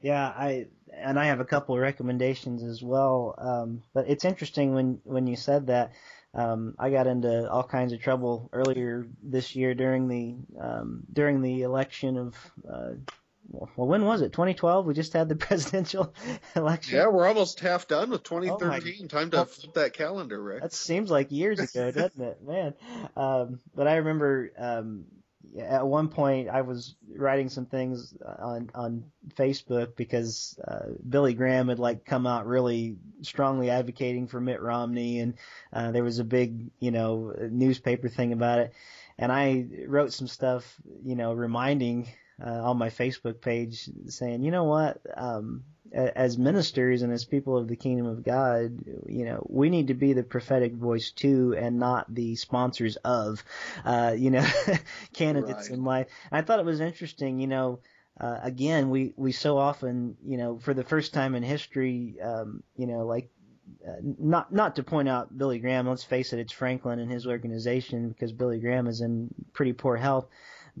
[0.00, 3.34] Yeah, I and I have a couple of recommendations as well.
[3.38, 5.92] Um, but it's interesting when when you said that.
[6.32, 11.42] Um, I got into all kinds of trouble earlier this year during the um, during
[11.42, 12.36] the election of.
[12.68, 12.90] Uh,
[13.50, 14.32] well, when was it?
[14.32, 14.86] 2012.
[14.86, 16.14] We just had the presidential
[16.54, 16.96] election.
[16.96, 19.04] Yeah, we're almost half done with 2013.
[19.04, 20.62] Oh Time to flip that calendar, Rick.
[20.62, 22.74] That seems like years ago, doesn't it, man?
[23.16, 25.04] Um, but I remember um,
[25.58, 31.68] at one point I was writing some things on on Facebook because uh, Billy Graham
[31.68, 35.34] had like come out really strongly advocating for Mitt Romney, and
[35.72, 38.72] uh, there was a big you know newspaper thing about it,
[39.18, 42.08] and I wrote some stuff you know reminding
[42.44, 47.56] uh, on my Facebook page saying you know what um, as ministers and as people
[47.56, 48.78] of the kingdom of God,
[49.08, 53.42] you know, we need to be the prophetic voice too, and not the sponsors of,
[53.84, 54.46] uh, you know,
[55.12, 55.78] candidates right.
[55.78, 56.06] in life.
[56.30, 57.80] I thought it was interesting, you know.
[58.20, 62.62] Uh, again, we we so often, you know, for the first time in history, um,
[62.76, 63.30] you know, like
[63.86, 65.88] uh, not not to point out Billy Graham.
[65.88, 69.96] Let's face it, it's Franklin and his organization because Billy Graham is in pretty poor
[69.96, 70.26] health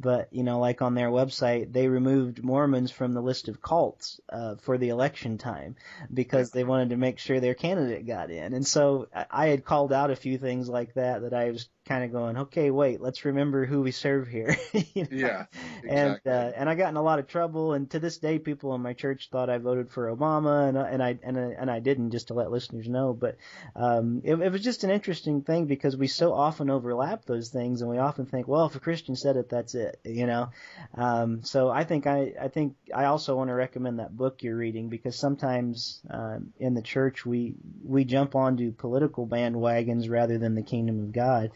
[0.00, 4.20] but you know, like on their website, they removed Mormons from the list of cults
[4.28, 5.76] uh, for the election time
[6.12, 8.54] because they wanted to make sure their candidate got in.
[8.54, 12.04] And so I had called out a few things like that that I was kind
[12.04, 14.56] of going, okay, wait, let's remember who we serve here.
[14.94, 15.08] you know?
[15.10, 15.46] Yeah,
[15.82, 15.90] exactly.
[15.90, 18.72] and uh, and I got in a lot of trouble, and to this day, people
[18.76, 21.80] in my church thought I voted for Obama, and and I and I, and I
[21.80, 23.12] didn't, just to let listeners know.
[23.12, 23.38] But
[23.74, 27.82] um, it, it was just an interesting thing because we so often overlap those things,
[27.82, 30.50] and we often think, well, if a Christian said it, that's it, you know.
[30.94, 34.56] Um, so I think I I think I also want to recommend that book you're
[34.56, 40.54] reading because sometimes um, in the church we we jump onto political bandwagons rather than
[40.54, 41.50] the kingdom of God.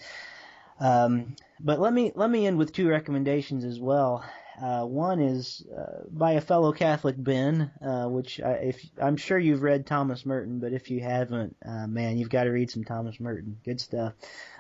[0.81, 4.25] Um, but let me let me end with two recommendations as well.
[4.61, 9.39] Uh, one is uh, by a fellow Catholic, Ben, uh, which I, if I'm sure
[9.39, 12.85] you've read Thomas Merton, but if you haven't, uh, man, you've got to read some
[12.85, 13.59] Thomas Merton.
[13.64, 14.12] Good stuff.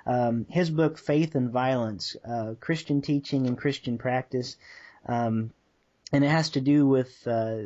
[0.04, 4.56] Um, his book, Faith and Violence: uh, Christian Teaching and Christian Practice.
[5.06, 5.52] Um,
[6.12, 7.56] and it has to do with uh,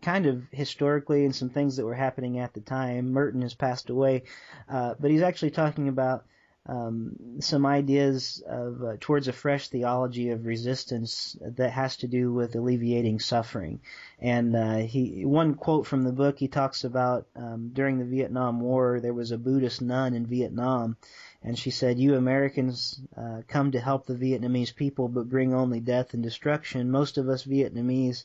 [0.00, 3.12] kind of historically and some things that were happening at the time.
[3.12, 4.22] Merton has passed away,
[4.70, 6.24] uh, but he's actually talking about
[6.66, 12.32] um, some ideas of uh, towards a fresh theology of resistance that has to do
[12.32, 13.80] with alleviating suffering.
[14.18, 18.60] And uh, he one quote from the book he talks about um, during the Vietnam
[18.60, 20.96] War there was a Buddhist nun in Vietnam,
[21.42, 25.80] and she said, "You Americans uh, come to help the Vietnamese people, but bring only
[25.80, 26.90] death and destruction.
[26.90, 28.24] Most of us Vietnamese."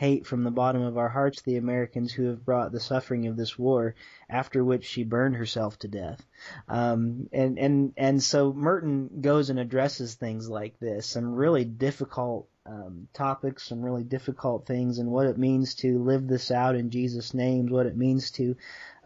[0.00, 3.36] Hate from the bottom of our hearts the Americans who have brought the suffering of
[3.36, 3.94] this war,
[4.30, 6.24] after which she burned herself to death.
[6.68, 12.48] Um, and, and, and so Merton goes and addresses things like this, some really difficult
[12.64, 16.88] um, topics, some really difficult things, and what it means to live this out in
[16.88, 18.56] Jesus' name, what it means to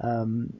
[0.01, 0.53] um,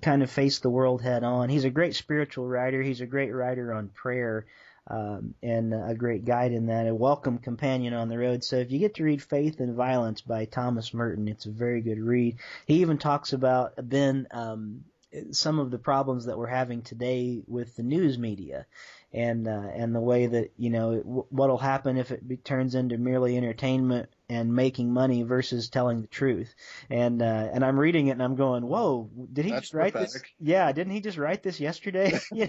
[0.00, 1.48] kind of face the world head on.
[1.48, 2.82] He's a great spiritual writer.
[2.82, 4.46] He's a great writer on prayer.
[4.88, 8.42] Um, and a great guide in that, a welcome companion on the road.
[8.42, 11.80] So if you get to read Faith and Violence by Thomas Merton, it's a very
[11.80, 12.38] good read.
[12.66, 14.84] He even talks about Ben um,
[15.30, 18.66] some of the problems that we're having today with the news media
[19.12, 22.96] and uh, and the way that you know what'll happen if it be, turns into
[22.96, 26.54] merely entertainment and making money versus telling the truth.
[26.88, 29.92] And uh, and I'm reading it and I'm going, whoa, did he That's just write
[29.92, 30.22] prophetic.
[30.22, 30.30] this?
[30.40, 32.18] Yeah, didn't he just write this yesterday?
[32.32, 32.46] yeah.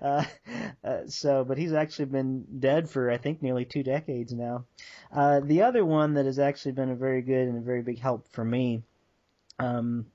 [0.00, 0.24] Uh,
[0.84, 4.66] uh, so, but he's actually been dead for I think nearly two decades now.
[5.12, 7.98] Uh, the other one that has actually been a very good and a very big
[7.98, 8.82] help for me
[9.58, 10.06] um,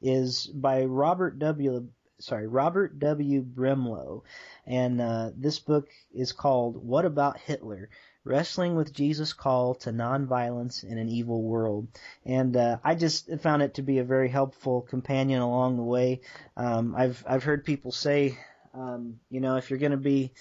[0.00, 1.88] is by Robert W.
[2.20, 3.42] Sorry, Robert W.
[3.42, 4.22] Brimlow,
[4.66, 7.88] and uh, this book is called "What About Hitler."
[8.24, 11.88] Wrestling with Jesus' call to nonviolence in an evil world,
[12.26, 16.20] and uh, I just found it to be a very helpful companion along the way.
[16.56, 18.38] Um, I've I've heard people say,
[18.74, 20.32] um, you know, if you're going to be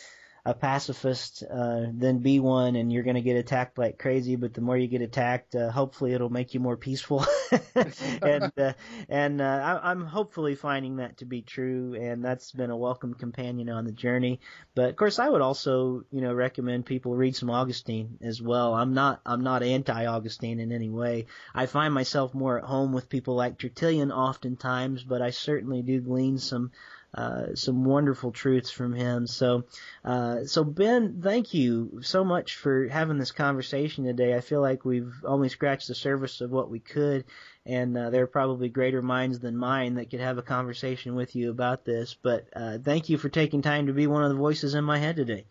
[0.45, 4.35] a pacifist, uh, then be one, and you're going to get attacked like crazy.
[4.35, 7.25] But the more you get attacked, uh, hopefully it'll make you more peaceful.
[8.21, 8.73] and uh,
[9.07, 13.13] and uh, I, I'm hopefully finding that to be true, and that's been a welcome
[13.13, 14.39] companion on the journey.
[14.75, 18.73] But of course, I would also you know recommend people read some Augustine as well.
[18.73, 21.27] I'm not I'm not anti-Augustine in any way.
[21.53, 25.99] I find myself more at home with people like Tertullian oftentimes, but I certainly do
[25.99, 26.71] glean some
[27.13, 29.27] uh, some wonderful truths from him.
[29.27, 29.63] So,
[30.05, 34.35] uh, so Ben, thank you so much for having this conversation today.
[34.35, 37.25] I feel like we've only scratched the surface of what we could,
[37.65, 41.35] and uh, there are probably greater minds than mine that could have a conversation with
[41.35, 42.15] you about this.
[42.21, 44.99] But uh, thank you for taking time to be one of the voices in my
[44.99, 45.45] head today.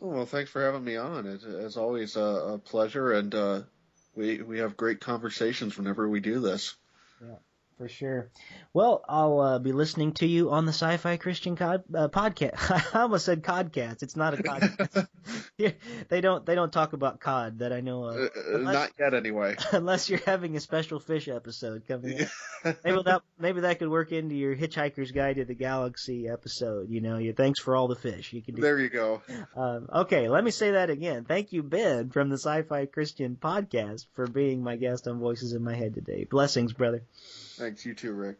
[0.00, 1.26] Oh, well, thanks for having me on.
[1.26, 3.62] It, it's always a, a pleasure, and uh,
[4.14, 6.74] we we have great conversations whenever we do this.
[7.80, 8.28] For sure.
[8.74, 12.70] Well, I'll uh, be listening to you on the Sci-Fi Christian cod, uh, podcast.
[12.94, 14.02] I almost said codcast.
[14.02, 15.08] It's not a podcast.
[16.08, 18.30] They don't they don't talk about cod that I know Uh, of.
[18.54, 19.56] uh, not yet, anyway.
[19.72, 22.76] Unless you're having a special fish episode coming up.
[22.84, 26.90] maybe that maybe that could work into your Hitchhiker's Guide to the Galaxy episode.
[26.90, 28.32] You know, you thanks for all the fish.
[28.34, 28.62] You can do.
[28.62, 29.22] there you go.
[29.56, 31.24] Um, okay, let me say that again.
[31.24, 35.62] Thank you, Ben, from the Sci-Fi Christian podcast, for being my guest on Voices in
[35.64, 36.24] My Head today.
[36.30, 37.02] Blessings, brother.
[37.60, 38.38] Thanks, you too, Rick.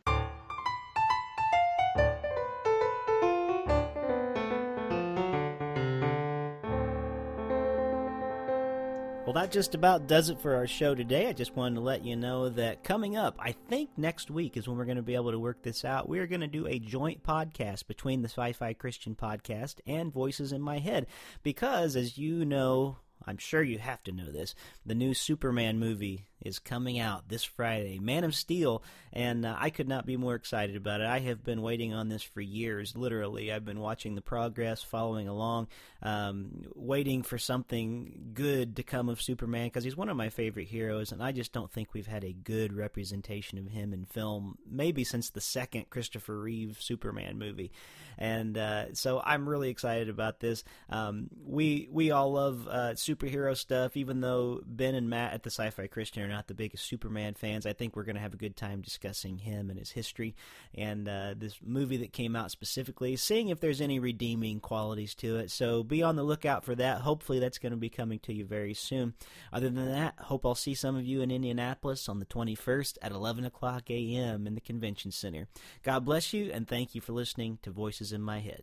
[9.27, 11.27] Well, that just about does it for our show today.
[11.27, 14.66] I just wanted to let you know that coming up, I think next week is
[14.66, 16.09] when we're going to be able to work this out.
[16.09, 20.51] We're going to do a joint podcast between the Sci Fi Christian podcast and Voices
[20.51, 21.07] in My Head.
[21.43, 22.97] Because, as you know,
[23.31, 24.55] I'm sure you have to know this,
[24.85, 29.70] the new Superman movie is coming out this Friday, Man of Steel, and uh, I
[29.70, 31.07] could not be more excited about it.
[31.07, 33.53] I have been waiting on this for years, literally.
[33.53, 35.68] I've been watching the progress, following along,
[36.03, 40.68] um, waiting for something good to come of Superman because he's one of my favorite
[40.68, 44.57] heroes, and I just don't think we've had a good representation of him in film,
[44.68, 47.70] maybe since the second Christopher Reeve Superman movie.
[48.16, 50.64] And uh, so I'm really excited about this.
[50.89, 55.51] Um, we we all love uh, superhero stuff, even though Ben and Matt at the
[55.51, 57.66] Sci-Fi Christian are not the biggest Superman fans.
[57.66, 60.35] I think we're going to have a good time discussing him and his history
[60.75, 65.37] and uh, this movie that came out specifically, seeing if there's any redeeming qualities to
[65.37, 65.51] it.
[65.51, 67.01] So be on the lookout for that.
[67.01, 69.14] Hopefully, that's going to be coming to you very soon.
[69.53, 73.12] Other than that, hope I'll see some of you in Indianapolis on the 21st at
[73.12, 74.47] 11 o'clock a.m.
[74.47, 75.47] in the convention center.
[75.83, 78.62] God bless you, and thank you for listening to Voices in My Head.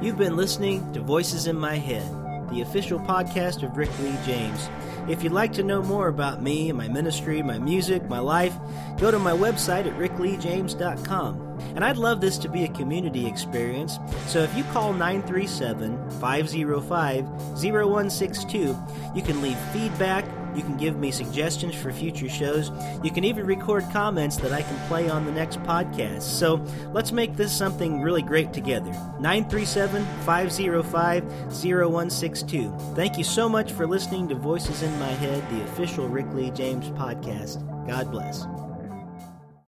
[0.00, 2.08] You've been listening to Voices in My Head,
[2.50, 4.68] the official podcast of Rick Lee James.
[5.08, 8.54] If you'd like to know more about me, my ministry, my music, my life,
[8.98, 11.48] go to my website at rickleejames.com.
[11.74, 17.24] And I'd love this to be a community experience, so if you call 937 505
[17.24, 18.76] 0162,
[19.14, 22.70] you can leave feedback, you can give me suggestions for future shows,
[23.02, 26.22] you can even record comments that I can play on the next podcast.
[26.22, 28.90] So let's make this something really great together.
[29.20, 32.76] 937 505 0162.
[32.94, 36.50] Thank you so much for listening to Voices in My Head, the official Rick Lee
[36.50, 37.64] James podcast.
[37.86, 38.44] God bless.